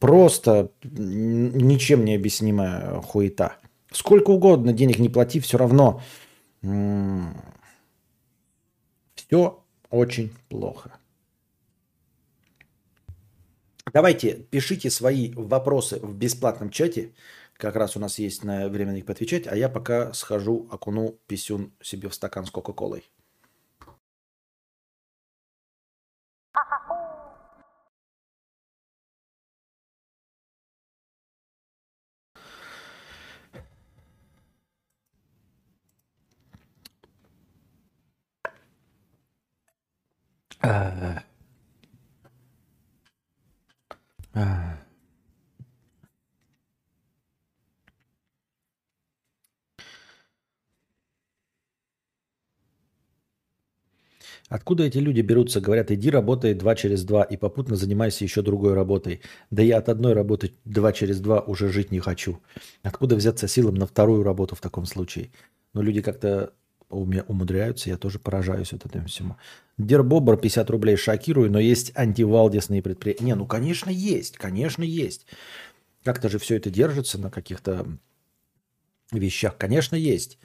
[0.00, 3.54] Просто ничем не объяснимая хуета.
[3.92, 6.02] Сколько угодно денег не плати, все равно
[9.32, 10.92] все очень плохо.
[13.94, 17.14] Давайте пишите свои вопросы в бесплатном чате.
[17.54, 19.46] Как раз у нас есть на время на них поотвечать.
[19.46, 23.04] А я пока схожу, окуну писюн себе в стакан с Кока-Колой.
[54.48, 55.60] Откуда эти люди берутся?
[55.60, 59.22] Говорят, иди работай два через два и попутно занимайся еще другой работой.
[59.50, 62.38] Да я от одной работы два через два уже жить не хочу.
[62.82, 65.30] Откуда взяться силам на вторую работу в таком случае?
[65.72, 66.52] Но ну, люди как-то
[66.92, 69.36] умудряются, я тоже поражаюсь вот этому всему.
[69.78, 73.24] Дербобр 50 рублей шокирую, но есть антивалдисные предприятия.
[73.24, 75.26] Не, ну конечно есть, конечно есть.
[76.04, 77.86] Как-то же все это держится на каких-то
[79.12, 79.56] вещах.
[79.56, 80.38] Конечно есть.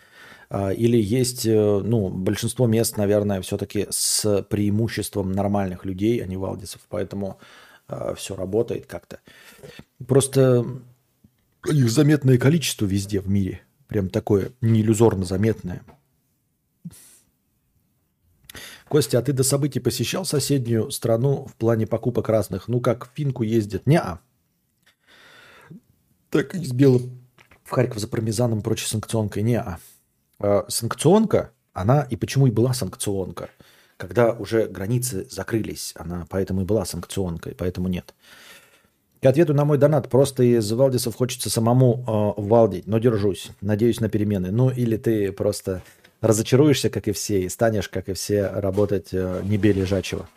[0.50, 6.38] А, или есть, э, ну, большинство мест, наверное, все-таки с преимуществом нормальных людей, а не
[6.38, 6.82] валдисов.
[6.90, 7.40] Поэтому
[7.88, 9.20] а, все работает как-то.
[10.06, 10.66] Просто
[11.66, 13.62] их заметное количество везде в мире.
[13.88, 15.82] Прям такое не иллюзорно заметное.
[18.90, 22.68] Костя, а ты до событий посещал соседнюю страну в плане покупок разных?
[22.68, 23.86] Ну, как в Финку ездят?
[23.86, 24.20] Неа.
[26.30, 27.10] Так из Белого
[27.64, 29.44] в Харьков за пармезаном и прочей санкционкой?
[29.44, 29.80] Неа.
[30.40, 33.50] А, санкционка, она и почему и была санкционка?
[33.98, 38.14] Когда уже границы закрылись, она поэтому и была санкционкой, поэтому нет.
[39.22, 40.10] К ответу на мой донат.
[40.10, 43.50] Просто из Валдисов хочется самому э, валдить, но держусь.
[43.62, 44.52] Надеюсь на перемены.
[44.52, 45.82] Ну или ты просто
[46.22, 50.28] разочаруешься, как и все, и станешь, как и все, работать э, не бей лежачего.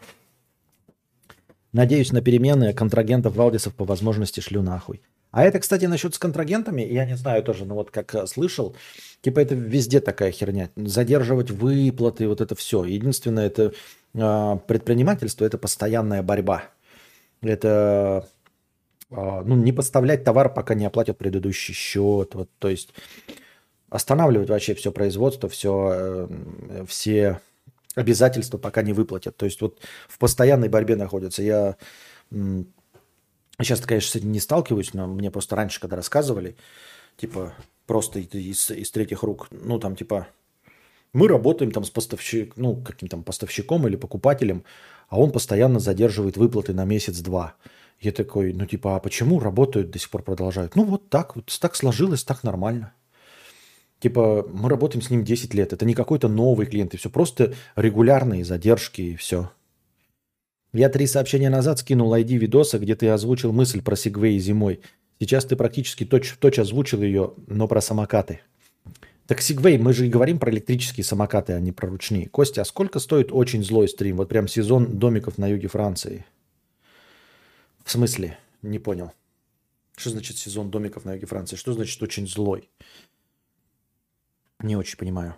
[1.72, 5.02] Надеюсь на перемены контрагентов Валдисов по возможности шлю нахуй.
[5.30, 8.76] А это, кстати, насчет с контрагентами, я не знаю тоже, но вот как э, слышал,
[9.22, 10.70] типа это везде такая херня.
[10.76, 12.84] Задерживать выплаты, вот это все.
[12.84, 13.72] Единственное, это
[14.14, 16.64] э, предпринимательство, это постоянная борьба.
[17.42, 18.28] Это
[19.10, 22.34] ну, не подставлять товар, пока не оплатят предыдущий счет.
[22.34, 22.90] Вот, то есть
[23.90, 27.40] останавливать вообще все производство, все, э, все
[27.94, 29.36] обязательства, пока не выплатят.
[29.36, 31.42] То есть вот в постоянной борьбе находятся.
[31.42, 31.76] Я
[33.58, 36.56] сейчас, конечно, с этим не сталкиваюсь, но мне просто раньше, когда рассказывали,
[37.16, 37.54] типа
[37.86, 40.28] просто из, из третьих рук, ну там типа
[41.12, 44.64] мы работаем там с поставщик, ну, каким-то поставщиком или покупателем,
[45.08, 47.54] а он постоянно задерживает выплаты на месяц-два.
[48.00, 50.76] Я такой, ну типа, а почему работают, до сих пор продолжают?
[50.76, 52.94] Ну вот так, вот так сложилось, так нормально.
[54.00, 55.72] Типа, мы работаем с ним 10 лет.
[55.72, 59.50] Это не какой-то новый клиент, и все просто регулярные задержки и все.
[60.72, 64.80] Я три сообщения назад скинул ID видоса, где ты озвучил мысль про сегвей зимой.
[65.18, 68.40] Сейчас ты практически точь в точь озвучил ее, но про самокаты.
[69.26, 72.28] Так сегвей, мы же и говорим про электрические самокаты, а не про ручные.
[72.28, 74.16] Костя, а сколько стоит очень злой стрим?
[74.16, 76.24] Вот прям сезон домиков на юге Франции.
[77.84, 78.38] В смысле?
[78.62, 79.12] Не понял.
[79.96, 81.56] Что значит сезон домиков на юге Франции?
[81.56, 82.70] Что значит очень злой?
[84.62, 85.36] Не очень понимаю.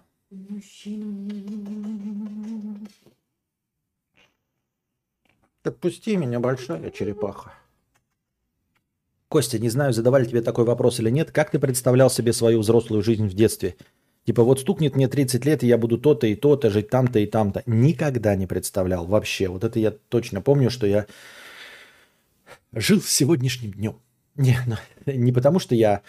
[5.63, 7.53] Отпусти меня, большая черепаха.
[9.29, 11.31] Костя, не знаю, задавали тебе такой вопрос или нет.
[11.31, 13.77] Как ты представлял себе свою взрослую жизнь в детстве?
[14.25, 17.27] Типа вот стукнет мне 30 лет, и я буду то-то и то-то, жить там-то и
[17.27, 17.63] там-то.
[17.67, 19.49] Никогда не представлял вообще.
[19.49, 21.07] Вот это я точно помню, что я
[22.73, 23.97] жил сегодняшним днем.
[24.37, 24.77] Не, ну,
[25.13, 26.03] не потому что я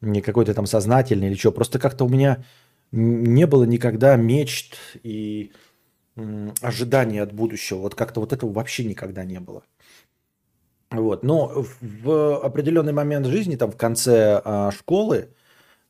[0.00, 2.42] не какой-то там сознательный или что, просто как-то у меня
[2.92, 5.52] не было никогда мечт и
[6.60, 7.78] ожиданий от будущего.
[7.78, 9.62] Вот как-то вот этого вообще никогда не было.
[10.90, 11.22] Вот.
[11.22, 15.28] Но в определенный момент жизни, там в конце а, школы,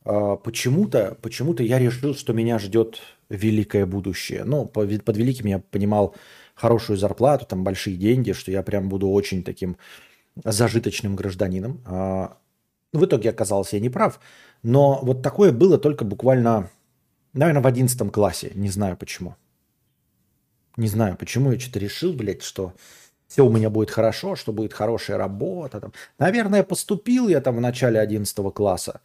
[0.05, 4.43] а, почему-то, почему-то я решил, что меня ждет великое будущее.
[4.45, 6.15] Ну, по- под великим я понимал
[6.55, 9.77] хорошую зарплату, там большие деньги, что я прям буду очень таким
[10.45, 11.81] зажиточным гражданином.
[11.85, 12.37] А,
[12.93, 14.19] В итоге оказался я неправ.
[14.63, 16.69] Но вот такое было только буквально,
[17.33, 18.51] наверное, в одиннадцатом классе.
[18.55, 19.35] Не знаю почему.
[20.77, 22.73] Не знаю, почему я что-то решил, блядь, что
[23.27, 25.79] все у меня будет хорошо, что будет хорошая работа.
[25.79, 25.93] Там.
[26.17, 29.01] Наверное, поступил я там в начале 11 класса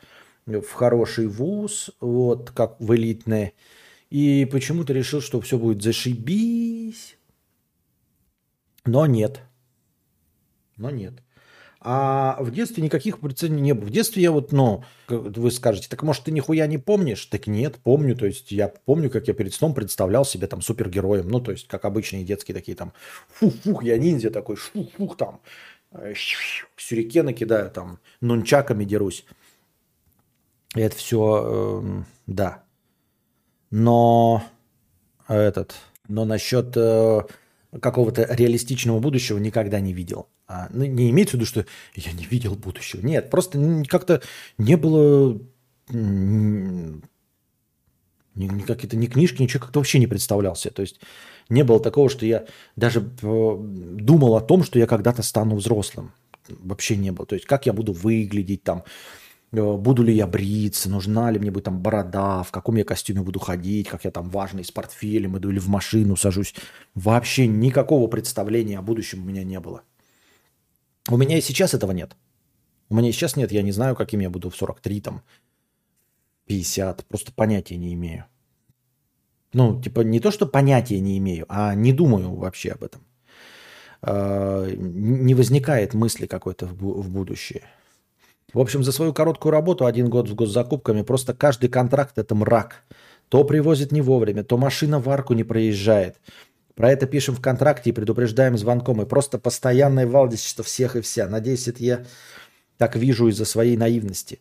[0.46, 3.52] в хороший вуз, вот, как в элитное.
[4.10, 7.16] И почему-то решил, что все будет зашибись.
[8.84, 9.40] Но нет.
[10.76, 11.14] Но нет.
[11.88, 13.86] А в детстве никаких представлений не было.
[13.86, 17.24] В детстве я вот, ну, вы скажете, так может ты нихуя не помнишь?
[17.26, 18.16] Так нет, помню.
[18.16, 21.28] То есть я помню, как я перед сном представлял себя там супергероем.
[21.28, 22.92] Ну, то есть как обычные детские такие там,
[23.28, 25.40] фух-фух, я ниндзя такой, фух-фух там,
[25.92, 26.14] э,
[26.76, 29.24] сюрикены кидаю там, нунчаками дерусь.
[30.74, 32.64] И это все, да.
[33.70, 34.42] Но
[35.28, 35.76] этот,
[36.08, 37.20] но насчет э,
[37.80, 40.28] какого-то реалистичного будущего никогда не видел.
[40.46, 43.00] А, ну, не имеется в виду, что я не видел будущего.
[43.00, 44.22] Нет, просто как-то
[44.58, 45.40] не было
[45.90, 47.00] ни,
[48.34, 50.70] ни какие-то ни книжки, ничего как-то вообще не представлялся.
[50.70, 51.00] То есть
[51.48, 52.46] не было такого, что я
[52.76, 56.12] даже э, думал о том, что я когда-то стану взрослым.
[56.48, 57.26] Вообще не было.
[57.26, 58.84] То есть как я буду выглядеть там,
[59.52, 63.38] буду ли я бриться, нужна ли мне будет там борода, в каком я костюме буду
[63.38, 66.54] ходить, как я там важный с портфелем иду или в машину сажусь.
[66.94, 69.82] Вообще никакого представления о будущем у меня не было.
[71.08, 72.16] У меня и сейчас этого нет.
[72.88, 75.22] У меня и сейчас нет, я не знаю, каким я буду в 43, там,
[76.46, 78.26] 50, просто понятия не имею.
[79.52, 83.02] Ну, типа не то, что понятия не имею, а не думаю вообще об этом.
[84.02, 87.62] А, Не возникает мысли какой-то в будущее.
[88.52, 92.84] В общем, за свою короткую работу, один год с госзакупками, просто каждый контракт– это мрак.
[93.28, 96.16] То привозит не вовремя, то машина в арку не проезжает.
[96.76, 99.02] Про это пишем в контракте и предупреждаем звонком.
[99.02, 101.26] И просто постоянное валдичество всех и вся.
[101.26, 102.04] Надеюсь, это я
[102.76, 104.40] так вижу из-за своей наивности.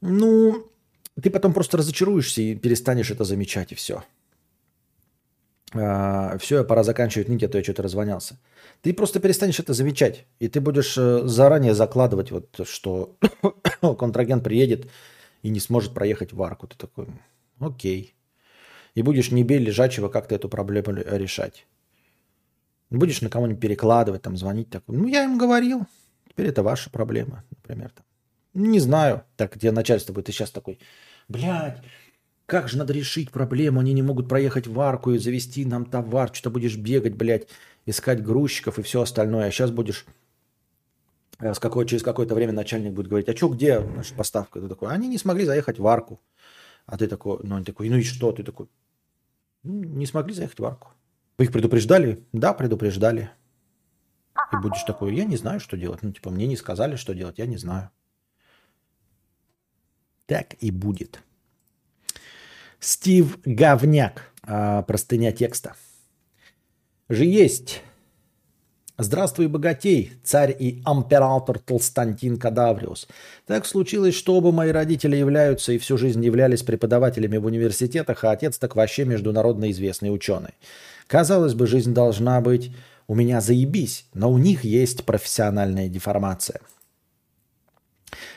[0.00, 0.66] Ну,
[1.20, 4.02] ты потом просто разочаруешься и перестанешь это замечать, и все.
[5.72, 8.38] Все, пора заканчивать нить, а то я что-то развонялся.
[8.82, 10.26] Ты просто перестанешь это замечать.
[10.38, 13.16] И ты будешь э, заранее закладывать, вот, что
[13.98, 14.88] контрагент приедет
[15.42, 16.68] и не сможет проехать в арку.
[16.68, 17.08] Ты такой,
[17.58, 18.14] окей.
[18.94, 21.66] И будешь не бей лежачего как-то эту проблему ре- решать.
[22.90, 24.70] Будешь на кого-нибудь перекладывать, там, звонить.
[24.70, 25.86] Такой, ну, я им говорил.
[26.28, 27.90] Теперь это ваша проблема, например.
[27.90, 28.04] Там.
[28.54, 29.24] Не знаю.
[29.36, 30.26] Так тебе начальство будет.
[30.26, 30.78] Ты сейчас такой,
[31.28, 31.82] блядь,
[32.46, 33.80] как же надо решить проблему?
[33.80, 36.30] Они не могут проехать в арку и завести нам товар.
[36.32, 37.48] Что-то будешь бегать, блядь,
[37.86, 39.46] искать грузчиков и все остальное.
[39.46, 40.06] А сейчас будешь
[41.40, 44.60] э, с какой, через какое-то время начальник будет говорить, а что, где наша поставка?
[44.60, 46.20] Ты такой, они не смогли заехать в арку.
[46.86, 48.30] А ты такой, ну, он такой, ну и что?
[48.30, 48.68] Ты такой,
[49.64, 50.92] «Ну, не смогли заехать в арку.
[51.38, 52.24] Вы их предупреждали?
[52.32, 53.30] Да, предупреждали.
[54.52, 56.02] И будешь такой, я не знаю, что делать.
[56.02, 57.90] Ну, типа, мне не сказали, что делать, я не знаю.
[60.26, 61.20] Так и будет.
[62.86, 64.30] Стив Говняк.
[64.44, 65.74] А, простыня текста.
[67.08, 67.82] Же есть.
[68.96, 73.08] Здравствуй, богатей, царь и император Толстантин Кадавриус.
[73.44, 78.30] Так случилось, что оба мои родители являются и всю жизнь являлись преподавателями в университетах, а
[78.30, 80.54] отец так вообще международно известный ученый.
[81.08, 82.70] Казалось бы, жизнь должна быть
[83.08, 86.60] у меня заебись, но у них есть профессиональная деформация–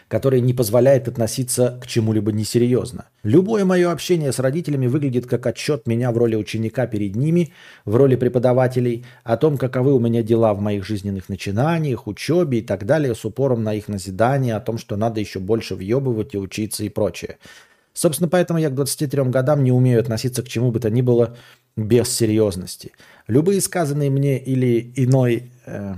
[0.10, 3.06] который не позволяет относиться к чему-либо несерьезно.
[3.24, 7.54] Любое мое общение с родителями выглядит как отчет меня в роли ученика перед ними,
[7.86, 12.62] в роли преподавателей, о том, каковы у меня дела в моих жизненных начинаниях, учебе и
[12.62, 16.40] так далее, с упором на их назидание, о том, что надо еще больше въебывать и
[16.40, 17.38] учиться и прочее.
[17.94, 21.38] Собственно, поэтому я к 23 годам не умею относиться к чему бы то ни было
[21.78, 22.94] без серьезности.
[23.28, 25.96] Любые сказанные мне или иной э,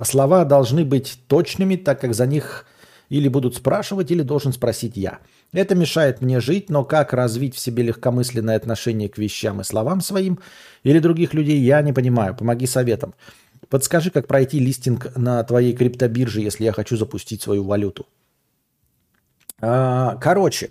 [0.00, 2.66] слова должны быть точными, так как за них
[3.08, 5.20] или будут спрашивать, или должен спросить я.
[5.52, 10.00] Это мешает мне жить, но как развить в себе легкомысленное отношение к вещам и словам
[10.00, 10.38] своим
[10.82, 12.34] или других людей, я не понимаю.
[12.34, 13.14] Помоги советом.
[13.68, 18.06] Подскажи, как пройти листинг на твоей криптобирже, если я хочу запустить свою валюту.
[19.60, 20.70] А, короче,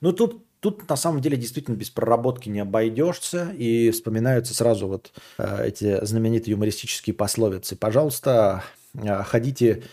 [0.00, 3.50] ну тут, тут на самом деле действительно без проработки не обойдешься.
[3.56, 7.76] И вспоминаются сразу вот э, эти знаменитые юмористические пословицы.
[7.76, 8.64] Пожалуйста,
[8.94, 9.84] э, ходите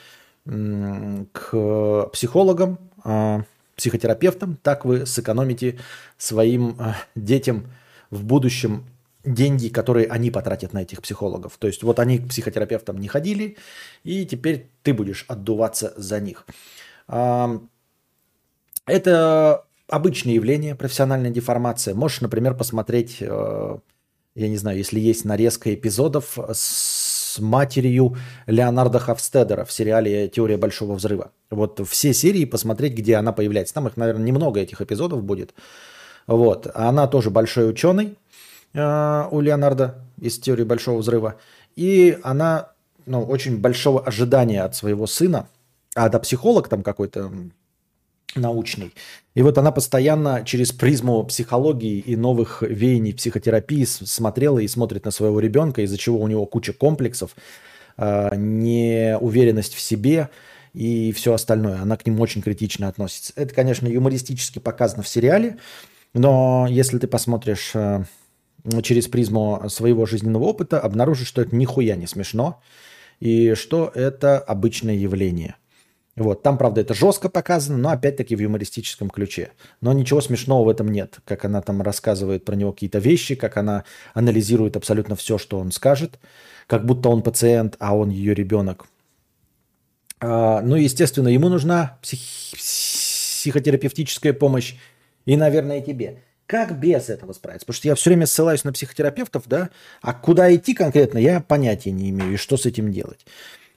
[0.45, 3.43] к психологам, э,
[3.75, 5.79] психотерапевтам, так вы сэкономите
[6.17, 7.67] своим э, детям
[8.09, 8.85] в будущем
[9.23, 11.57] деньги, которые они потратят на этих психологов.
[11.57, 13.57] То есть вот они к психотерапевтам не ходили,
[14.03, 16.45] и теперь ты будешь отдуваться за них.
[17.07, 17.59] А,
[18.85, 21.93] Это обычное явление, профессиональная деформация.
[21.93, 23.77] Можешь, например, посмотреть, э,
[24.35, 27.00] я не знаю, если есть нарезка эпизодов с
[27.39, 28.17] матерью
[28.47, 31.31] Леонарда Хофстедера в сериале «Теория большого взрыва».
[31.49, 33.73] Вот все серии посмотреть, где она появляется.
[33.73, 35.53] Там их, наверное, немного этих эпизодов будет.
[36.27, 36.67] Вот.
[36.73, 38.17] Она тоже большой ученый,
[38.73, 41.35] э, у Леонардо из теории большого взрыва.
[41.75, 42.71] И она
[43.05, 45.47] ну, очень большого ожидания от своего сына.
[45.95, 47.31] А да, психолог там какой-то
[48.35, 48.93] научный.
[49.33, 55.11] И вот она постоянно через призму психологии и новых веяний психотерапии смотрела и смотрит на
[55.11, 57.35] своего ребенка, из-за чего у него куча комплексов,
[57.97, 60.29] э, неуверенность в себе
[60.73, 61.81] и все остальное.
[61.81, 63.33] Она к нему очень критично относится.
[63.35, 65.57] Это, конечно, юмористически показано в сериале,
[66.13, 68.03] но если ты посмотришь э,
[68.83, 72.61] через призму своего жизненного опыта, обнаружишь, что это нихуя не смешно
[73.19, 75.55] и что это обычное явление.
[76.17, 79.51] Вот, там, правда, это жестко показано, но опять-таки в юмористическом ключе.
[79.79, 81.19] Но ничего смешного в этом нет.
[81.23, 85.71] Как она там рассказывает про него какие-то вещи, как она анализирует абсолютно все, что он
[85.71, 86.19] скажет,
[86.67, 88.87] как будто он пациент, а он ее ребенок.
[90.19, 94.75] А, ну, естественно, ему нужна псих- психотерапевтическая помощь.
[95.25, 96.23] И, наверное, и тебе.
[96.45, 97.65] Как без этого справиться?
[97.65, 99.69] Потому что я все время ссылаюсь на психотерапевтов, да,
[100.01, 103.25] а куда идти конкретно, я понятия не имею, и что с этим делать.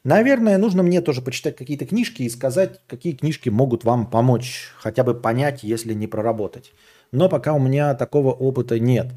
[0.05, 5.02] Наверное, нужно мне тоже почитать какие-то книжки и сказать, какие книжки могут вам помочь, хотя
[5.02, 6.72] бы понять, если не проработать.
[7.11, 9.12] Но пока у меня такого опыта нет.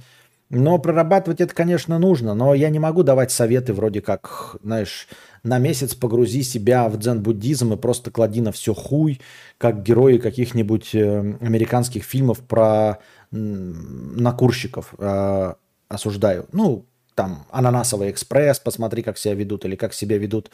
[0.50, 5.10] Но прорабатывать это, конечно, нужно, но я не могу давать советы вроде как, знаешь,
[5.44, 9.20] на месяц погрузи себя в дзен-буддизм и просто клади на все хуй,
[9.58, 15.54] как герои каких-нибудь э, американских фильмов про накурщиков э,
[15.90, 16.48] осуждаю.
[16.54, 16.86] Ну,
[17.18, 20.52] там, «Ананасовый экспресс», посмотри, как себя ведут, или как себя ведут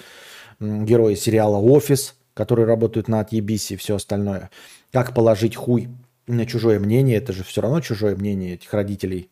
[0.61, 4.49] герои сериала «Офис», которые работают на отъебись и все остальное.
[4.93, 5.89] Как положить хуй
[6.25, 9.29] на чужое мнение, это же все равно чужое мнение этих родителей.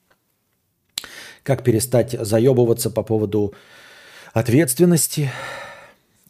[1.43, 3.53] Как перестать заебываться по поводу
[4.33, 5.31] ответственности.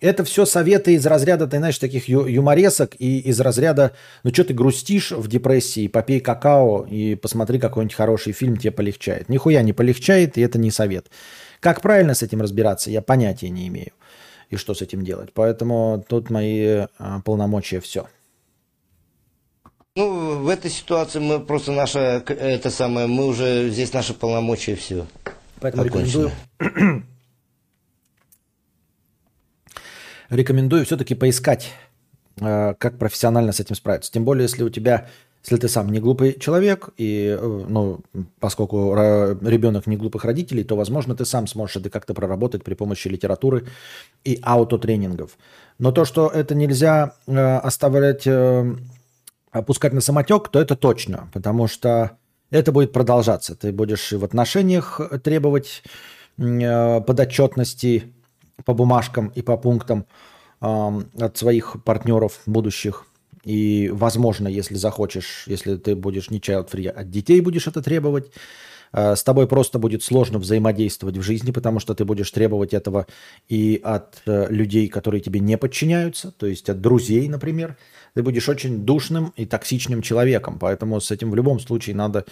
[0.02, 3.92] Это все советы из разряда, ты знаешь, таких ю- юморесок и из разряда,
[4.24, 9.30] ну что ты грустишь в депрессии, попей какао и посмотри какой-нибудь хороший фильм, тебе полегчает.
[9.30, 11.12] Нихуя не полегчает, и это не совет.
[11.60, 13.92] Как правильно с этим разбираться, я понятия не имею.
[14.50, 15.30] И что с этим делать.
[15.34, 18.08] Поэтому тут мои а, полномочия все.
[19.96, 25.06] Ну, в этой ситуации мы просто наша, это самое, мы уже, здесь наши полномочия, все.
[25.60, 26.32] Поэтому Окончено.
[26.60, 27.06] рекомендую,
[30.32, 31.72] рекомендую все-таки поискать,
[32.40, 34.12] э, как профессионально с этим справиться.
[34.12, 35.10] Тем более, если у тебя,
[35.44, 38.00] если ты сам не глупый человек, и, э, ну,
[38.40, 43.10] поскольку ребенок не глупых родителей, то, возможно, ты сам сможешь это как-то проработать при помощи
[43.10, 43.68] литературы
[44.24, 45.38] и аутотренингов.
[45.78, 48.28] Но то, что это нельзя э, оставлять,
[49.52, 52.12] опускать на самотек, то это точно, потому что
[52.52, 53.56] это будет продолжаться.
[53.56, 55.84] Ты будешь и в отношениях требовать
[56.38, 58.14] подотчетности
[58.66, 60.06] по бумажкам и по пунктам
[60.60, 63.06] ам, от своих партнеров будущих.
[63.44, 68.32] И, возможно, если захочешь, если ты будешь не child free, от детей будешь это требовать.
[68.94, 73.08] Э, С тобой просто будет сложно взаимодействовать в жизни, потому что ты будешь требовать этого
[73.50, 77.78] и от э, людей, которые тебе не подчиняются, то есть от друзей, например.
[78.14, 82.26] Ты будешь очень душным и токсичным человеком, поэтому с этим в любом случае надо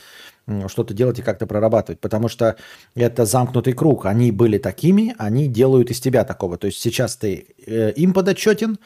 [0.68, 2.58] что-то делать и как-то прорабатывать, потому что
[2.96, 4.06] это замкнутый круг.
[4.06, 6.58] Они были такими, они делают из тебя такого.
[6.58, 8.78] То есть сейчас ты э, им подотчетен,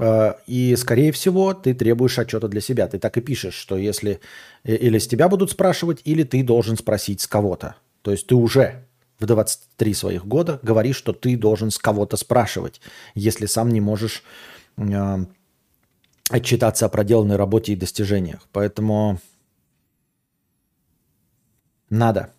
[0.00, 2.88] И, скорее всего, ты требуешь отчета для себя.
[2.88, 4.20] Ты так и пишешь, что если
[4.64, 7.76] э, или с тебя будут спрашивать, или ты должен спросить с кого-то.
[8.00, 8.86] То есть ты уже
[9.18, 12.80] в 23 своих года говоришь, что ты должен с кого-то спрашивать,
[13.14, 14.22] если сам не можешь
[14.78, 15.26] э,
[16.30, 18.48] отчитаться о проделанной работе и достижениях.
[18.52, 19.20] Поэтому
[21.90, 22.32] надо,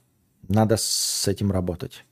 [0.47, 2.03] надо с этим работать.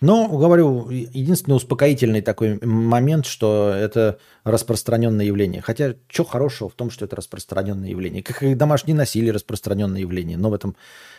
[0.00, 5.60] Но, говорю, единственный успокоительный такой момент, что это распространенное явление.
[5.60, 8.22] Хотя, что хорошего в том, что это распространенное явление?
[8.22, 10.74] Как и домашнее насилие распространенное явление, но в этом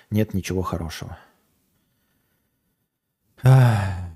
[0.09, 1.19] нет ничего хорошего.
[3.43, 4.09] А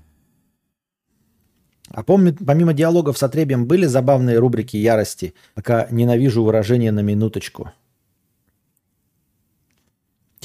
[2.02, 7.70] помимо диалогов с отребием были забавные рубрики ярости, пока ненавижу выражение на минуточку.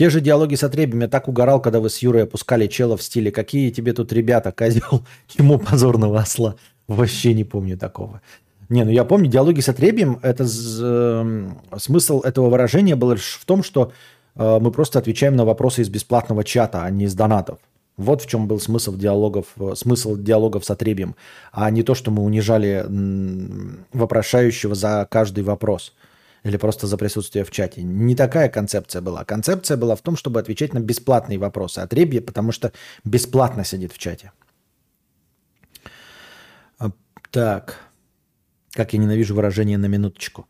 [0.02, 1.02] Те же диалоги с отребием.
[1.02, 4.52] Я так угорал, когда вы с Юрой опускали чела в стиле «Какие тебе тут ребята,
[4.52, 5.06] козел?
[5.28, 6.56] Чему позорного осла?»
[6.88, 8.20] Вообще не помню такого.
[8.70, 10.48] Не, ну я помню, диалоги с отребием, это
[10.82, 13.92] эм, смысл этого выражения был лишь в том, что
[14.36, 17.60] э, мы просто отвечаем на вопросы из бесплатного чата, а не из донатов.
[17.96, 21.16] Вот в чем был смысл диалогов, э, смысл диалогов с отребием,
[21.52, 22.84] а не то, что мы унижали
[23.94, 25.94] вопрошающего за каждый вопрос
[26.44, 27.84] или просто за присутствие в чате.
[27.84, 29.24] Не такая концепция была.
[29.24, 32.72] Концепция была в том, чтобы отвечать на бесплатные вопросы отребья, потому что
[33.04, 34.32] бесплатно сидит в чате.
[36.80, 36.92] А,
[37.32, 37.78] Так.
[38.72, 40.48] Как я ненавижу выражение на минуточку.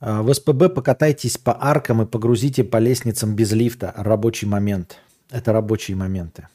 [0.00, 3.92] А, В СПБ покатайтесь по аркам и погрузите по лестницам без лифта.
[3.96, 4.98] Рабочий момент.
[5.30, 6.48] Это рабочие моменты.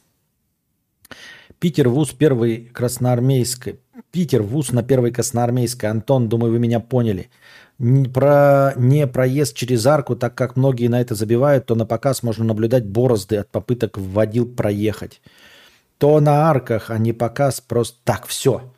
[1.60, 3.80] Питер ВУЗ первый красноармейской.
[4.12, 5.89] Питер ВУЗ на первой красноармейской.
[5.89, 7.30] Антон, думаю, вы меня поняли.
[7.80, 12.24] Не про не проезд через арку, так как многие на это забивают, то на показ
[12.24, 15.22] можно наблюдать борозды от попыток вводил проехать.
[15.97, 18.72] То на арках, а не показ просто так, все.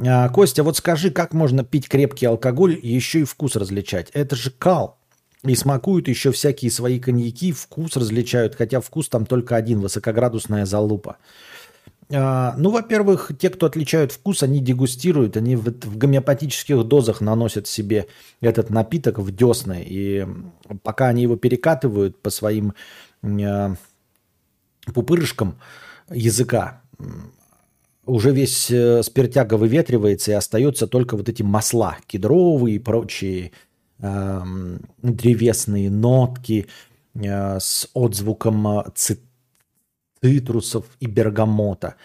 [0.00, 4.10] А, Костя, вот скажи, как можно пить крепкий алкоголь еще и вкус различать?
[4.12, 4.98] Это же кал.
[5.44, 11.18] И смакуют еще всякие свои коньяки, вкус различают, хотя вкус там только один, высокоградусная залупа.
[12.10, 17.66] А, ну, во-первых, те, кто отличают вкус, они дегустируют, они в, в гомеопатических дозах наносят
[17.66, 18.06] себе
[18.40, 19.84] этот напиток в десны.
[19.86, 20.26] И
[20.82, 22.72] пока они его перекатывают по своим
[23.22, 23.74] э,
[24.94, 25.58] пупырышкам
[26.10, 26.80] языка,
[28.06, 33.52] уже весь э, спиртяга выветривается и остаются только вот эти масла кедровые и прочие
[33.98, 36.66] эм, древесные нотки
[37.14, 39.20] э, с отзвуком э, ци-
[40.22, 41.96] цитрусов и бергамота.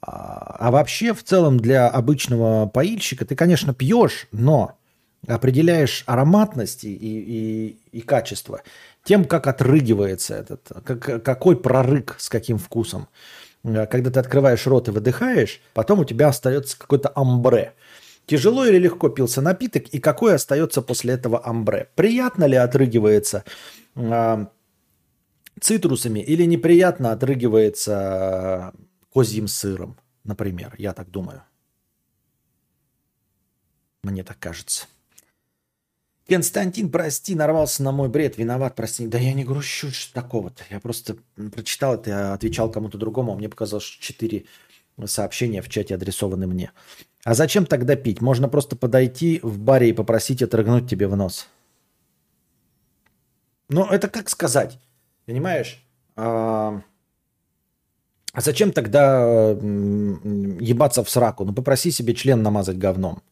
[0.00, 4.78] А а вообще, в целом, для обычного поильщика ты, конечно, пьешь, но
[5.26, 8.62] определяешь ароматность и, и, и качество
[9.02, 13.08] тем, как отрыгивается этот, как, какой прорык с каким вкусом.
[13.64, 17.74] Э, Когда ты открываешь рот и выдыхаешь, потом у тебя остается какой-то амбре.
[18.26, 21.88] Тяжело или легко пился напиток, и какой остается после этого амбре?
[21.96, 23.42] Приятно ли отрыгивается
[23.96, 24.46] а,
[25.62, 28.74] цитрусами или неприятно отрыгивается
[29.12, 31.42] козьим сыром, например, я так думаю.
[34.02, 34.86] Мне так кажется.
[36.28, 39.06] Константин, прости, нарвался на мой бред, виноват, прости.
[39.06, 40.64] Да я не грущу, такого-то.
[40.70, 41.16] Я просто
[41.52, 44.44] прочитал это, я отвечал кому-то другому, а мне показалось, что четыре
[45.04, 46.72] сообщения в чате адресованы мне.
[47.24, 48.20] А зачем тогда пить?
[48.20, 51.48] Можно просто подойти в баре и попросить отрыгнуть тебе в нос.
[53.68, 54.78] Ну, это как сказать?
[55.32, 55.82] Понимаешь?
[56.14, 56.82] А,
[58.34, 59.22] а зачем тогда
[59.52, 61.46] ебаться в сраку?
[61.46, 63.22] Ну, попроси себе член намазать говном.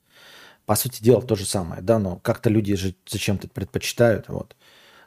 [0.65, 4.57] По сути дела, то же самое, да, но как-то люди же зачем-то предпочитают, вот.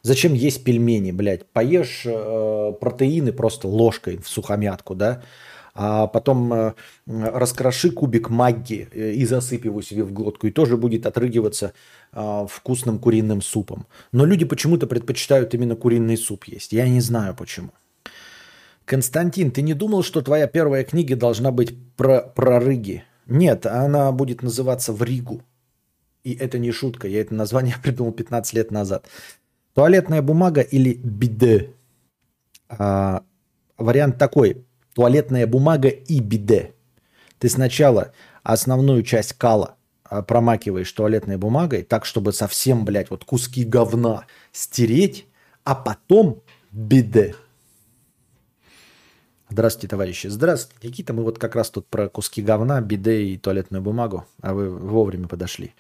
[0.04, 1.50] Зачем есть пельмени, блядь?
[1.50, 5.24] Поешь э, протеины просто ложкой в сухомятку, да?
[5.76, 6.74] А потом э,
[7.08, 11.74] раскроши кубик магги э, и засыпь его себе в глотку, и тоже будет отрыгиваться
[12.12, 13.88] э, вкусным куриным супом.
[14.12, 16.74] Но люди почему-то предпочитают именно куриный суп есть.
[16.74, 17.72] Я не знаю почему.
[18.86, 23.04] Константин, ты не думал, что твоя первая книга должна быть про, про рыги?
[23.26, 25.42] Нет, она будет называться «В Ригу».
[26.24, 29.08] И это не шутка, я это название придумал 15 лет назад.
[29.74, 31.72] Туалетная бумага или биде.
[32.70, 33.24] А,
[33.78, 34.66] вариант такой.
[34.94, 36.74] Туалетная бумага и биде.
[37.40, 38.14] Ты сначала
[38.44, 45.26] основную часть кала а, промакиваешь туалетной бумагой, так, чтобы совсем, блядь, вот куски говна стереть,
[45.64, 46.42] а потом
[46.72, 47.36] биде.
[49.50, 50.28] Здравствуйте, товарищи.
[50.28, 51.14] Здравствуйте, Никита.
[51.14, 55.28] Мы вот как раз тут про куски говна, биде и туалетную бумагу, а вы вовремя
[55.28, 55.74] подошли.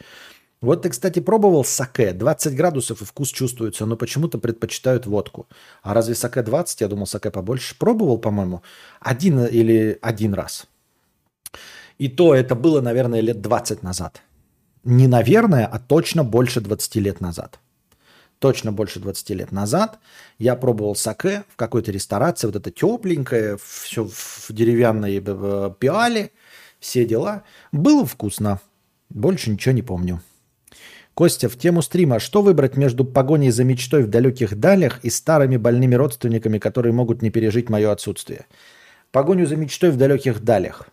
[0.63, 2.13] Вот ты, кстати, пробовал саке.
[2.13, 5.45] 20 градусов и вкус чувствуется, но почему-то предпочитают водку.
[5.81, 6.79] А разве саке 20?
[6.79, 7.77] Я думал, саке побольше.
[7.77, 8.61] Пробовал, по-моему,
[9.01, 10.67] один или один раз.
[11.97, 14.21] И то это было, наверное, лет 20 назад.
[14.85, 17.59] Не наверное, а точно больше 20 лет назад.
[18.39, 19.99] Точно больше 20 лет назад
[20.37, 22.47] я пробовал саке в какой-то ресторации.
[22.47, 26.31] Вот это тепленькое, все в деревянной э, пиале,
[26.79, 27.43] все дела.
[27.73, 28.61] Было вкусно.
[29.09, 30.21] Больше ничего не помню.
[31.13, 35.57] Костя, в тему стрима, что выбрать между погоней за мечтой в далеких далях и старыми
[35.57, 38.45] больными родственниками, которые могут не пережить мое отсутствие?
[39.11, 40.87] Погоню за мечтой в далеких далях.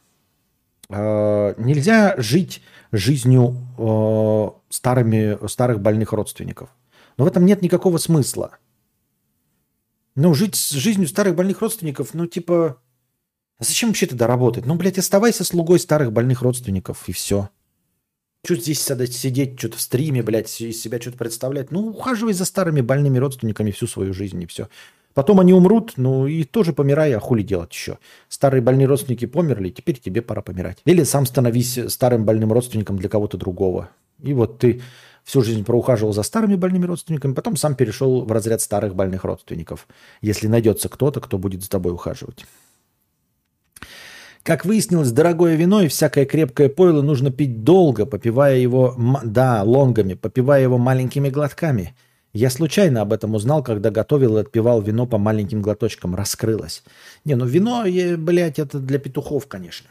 [0.90, 6.68] Э, нельзя жить жизнью э, старыми, старых больных родственников.
[7.16, 8.58] Но в этом нет никакого смысла.
[10.16, 12.78] Ну, жить с жизнью старых больных родственников, ну, типа,
[13.58, 14.66] А зачем вообще тогда работать?
[14.66, 17.48] Ну, блядь, оставайся слугой старых больных родственников, и все.
[18.42, 21.70] Что здесь сидеть, что-то в стриме, блядь, из себя что-то представлять?
[21.70, 24.68] Ну, ухаживай за старыми больными родственниками всю свою жизнь, и все.
[25.12, 27.98] Потом они умрут, ну и тоже помирай, а хули делать еще?
[28.28, 30.78] Старые больные родственники померли, теперь тебе пора помирать.
[30.86, 33.90] Или сам становись старым больным родственником для кого-то другого.
[34.22, 34.80] И вот ты
[35.24, 39.86] всю жизнь проухаживал за старыми больными родственниками, потом сам перешел в разряд старых больных родственников.
[40.22, 42.46] Если найдется кто-то, кто будет за тобой ухаживать.
[44.42, 50.14] Как выяснилось, дорогое вино и всякое крепкое пойло нужно пить долго, попивая его, да, лонгами,
[50.14, 51.94] попивая его маленькими глотками.
[52.32, 56.14] Я случайно об этом узнал, когда готовил и отпивал вино по маленьким глоточкам.
[56.14, 56.82] Раскрылось.
[57.24, 57.84] Не, ну вино,
[58.16, 59.90] блядь, это для петухов, конечно.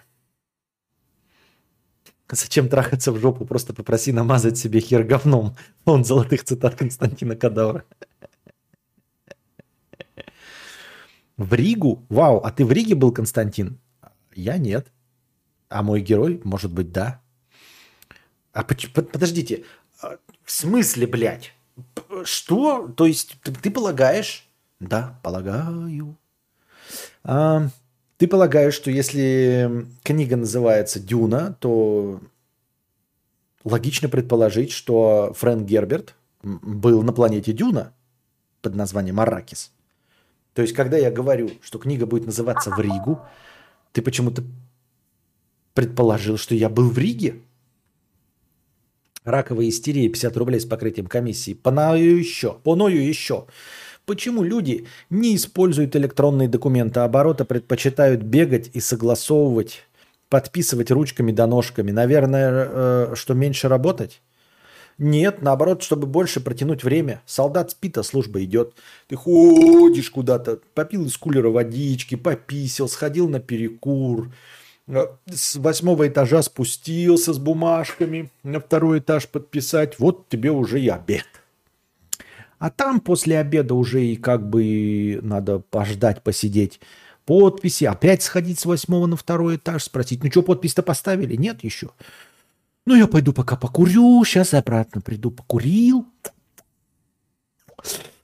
[2.31, 3.45] Зачем трахаться в жопу?
[3.45, 5.55] Просто попроси намазать себе хер говном.
[5.85, 7.83] Он золотых цитат Константина Кадавра.
[11.37, 12.05] В Ригу?
[12.09, 13.79] Вау, а ты в Риге был, Константин?
[14.39, 14.91] Я нет.
[15.69, 17.21] А мой герой, может быть, да.
[18.53, 19.63] А подождите,
[20.01, 21.53] а, в смысле, блядь?
[22.23, 22.87] Что?
[22.87, 24.47] То есть ты, ты полагаешь?
[24.79, 26.17] Да, полагаю.
[27.23, 27.67] А,
[28.17, 32.21] ты полагаешь, что если книга называется «Дюна», то
[33.63, 37.93] логично предположить, что Фрэнк Герберт был на планете Дюна
[38.61, 39.71] под названием Аракис.
[40.53, 43.21] То есть, когда я говорю, что книга будет называться «В Ригу»,
[43.91, 44.43] ты почему-то
[45.73, 47.35] предположил, что я был в Риге?
[49.23, 51.53] Раковая истерия 50 рублей с покрытием комиссии.
[51.53, 53.45] Поною еще, поною еще.
[54.05, 59.83] Почему люди не используют электронные документы оборота, предпочитают бегать и согласовывать,
[60.29, 61.91] подписывать ручками да ножками?
[61.91, 64.21] Наверное, э, что меньше работать?
[64.99, 67.21] Нет, наоборот, чтобы больше протянуть время.
[67.25, 68.73] Солдат спит, а служба идет.
[69.07, 74.29] Ты ходишь куда-то, попил из кулера водички, пописил, сходил на перекур.
[74.87, 79.97] Э, с восьмого этажа спустился с бумажками на второй этаж подписать.
[79.99, 81.25] Вот тебе уже и обед.
[82.57, 86.81] А там после обеда уже и как бы надо пождать, посидеть.
[87.23, 91.37] Подписи, опять сходить с восьмого на второй этаж, спросить, ну что, подпись-то поставили?
[91.37, 91.91] Нет еще.
[92.85, 96.07] Ну, я пойду пока покурю, сейчас обратно приду, покурил.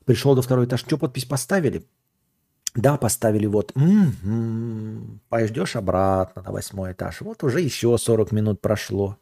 [0.06, 1.86] Пришел до второй этаж, что, подпись поставили?
[2.76, 3.72] Да, поставили вот.
[3.76, 5.22] М-м-м.
[5.30, 7.22] Пойдешь обратно на восьмой этаж.
[7.22, 9.18] Вот уже еще 40 минут прошло.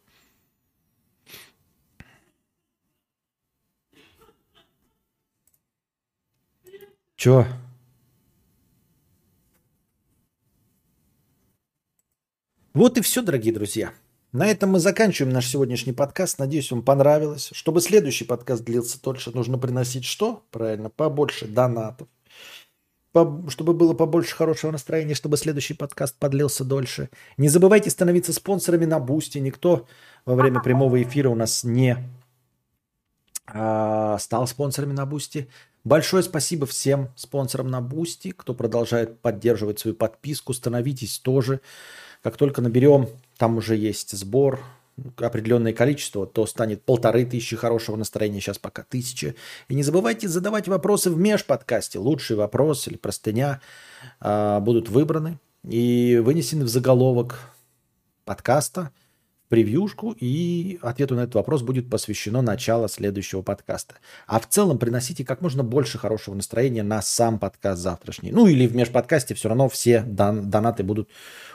[7.15, 7.45] Чё?
[12.73, 13.93] Вот и все, дорогие друзья.
[14.33, 16.39] На этом мы заканчиваем наш сегодняшний подкаст.
[16.39, 17.51] Надеюсь, вам понравилось.
[17.53, 20.43] Чтобы следующий подкаст длился дольше, нужно приносить что?
[20.49, 22.07] Правильно, побольше донатов.
[23.11, 27.11] По, чтобы было побольше хорошего настроения, чтобы следующий подкаст подлился дольше.
[27.37, 29.37] Не забывайте становиться спонсорами на Boosty.
[29.37, 29.85] Никто
[30.25, 31.95] во время прямого эфира у нас не
[33.45, 35.47] а, стал спонсорами на Boosty.
[35.83, 40.53] Большое спасибо всем спонсорам на Boosty, кто продолжает поддерживать свою подписку.
[40.53, 41.61] Становитесь тоже.
[42.23, 44.61] Как только наберем, там уже есть сбор,
[45.17, 49.35] определенное количество, то станет полторы тысячи хорошего настроения, сейчас пока тысяча.
[49.67, 51.99] И не забывайте задавать вопросы в межподкасте.
[51.99, 53.59] Лучший вопрос или простыня
[54.21, 55.37] э, будут выбраны
[55.67, 57.39] и вынесены в заголовок
[58.25, 58.91] подкаста–
[59.53, 63.93] превьюшку, и ответу на этот вопрос будет посвящено начало следующего подкаста.
[64.25, 68.31] А в целом приносите как можно больше хорошего настроения на сам подкаст завтрашний.
[68.31, 71.07] Ну или в межподкасте все равно все дон- донаты будут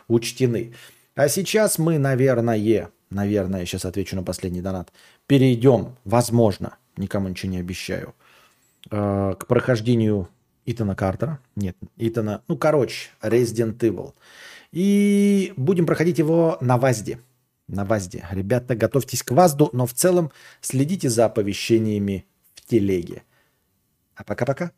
[0.08, 0.74] учтены.
[1.14, 4.92] А сейчас мы, наверное, наверное, сейчас отвечу на последний донат,
[5.26, 8.14] перейдем, возможно, никому ничего не обещаю,
[8.90, 10.28] э, к прохождению
[10.66, 11.38] Итана Картера.
[11.56, 14.14] Нет, Итана, ну короче, Resident Evil.
[14.72, 17.18] И будем проходить его на ВАЗДе
[17.68, 18.26] на ВАЗДе.
[18.30, 23.22] Ребята, готовьтесь к ВАЗДу, но в целом следите за оповещениями в телеге.
[24.16, 24.72] А пока-пока.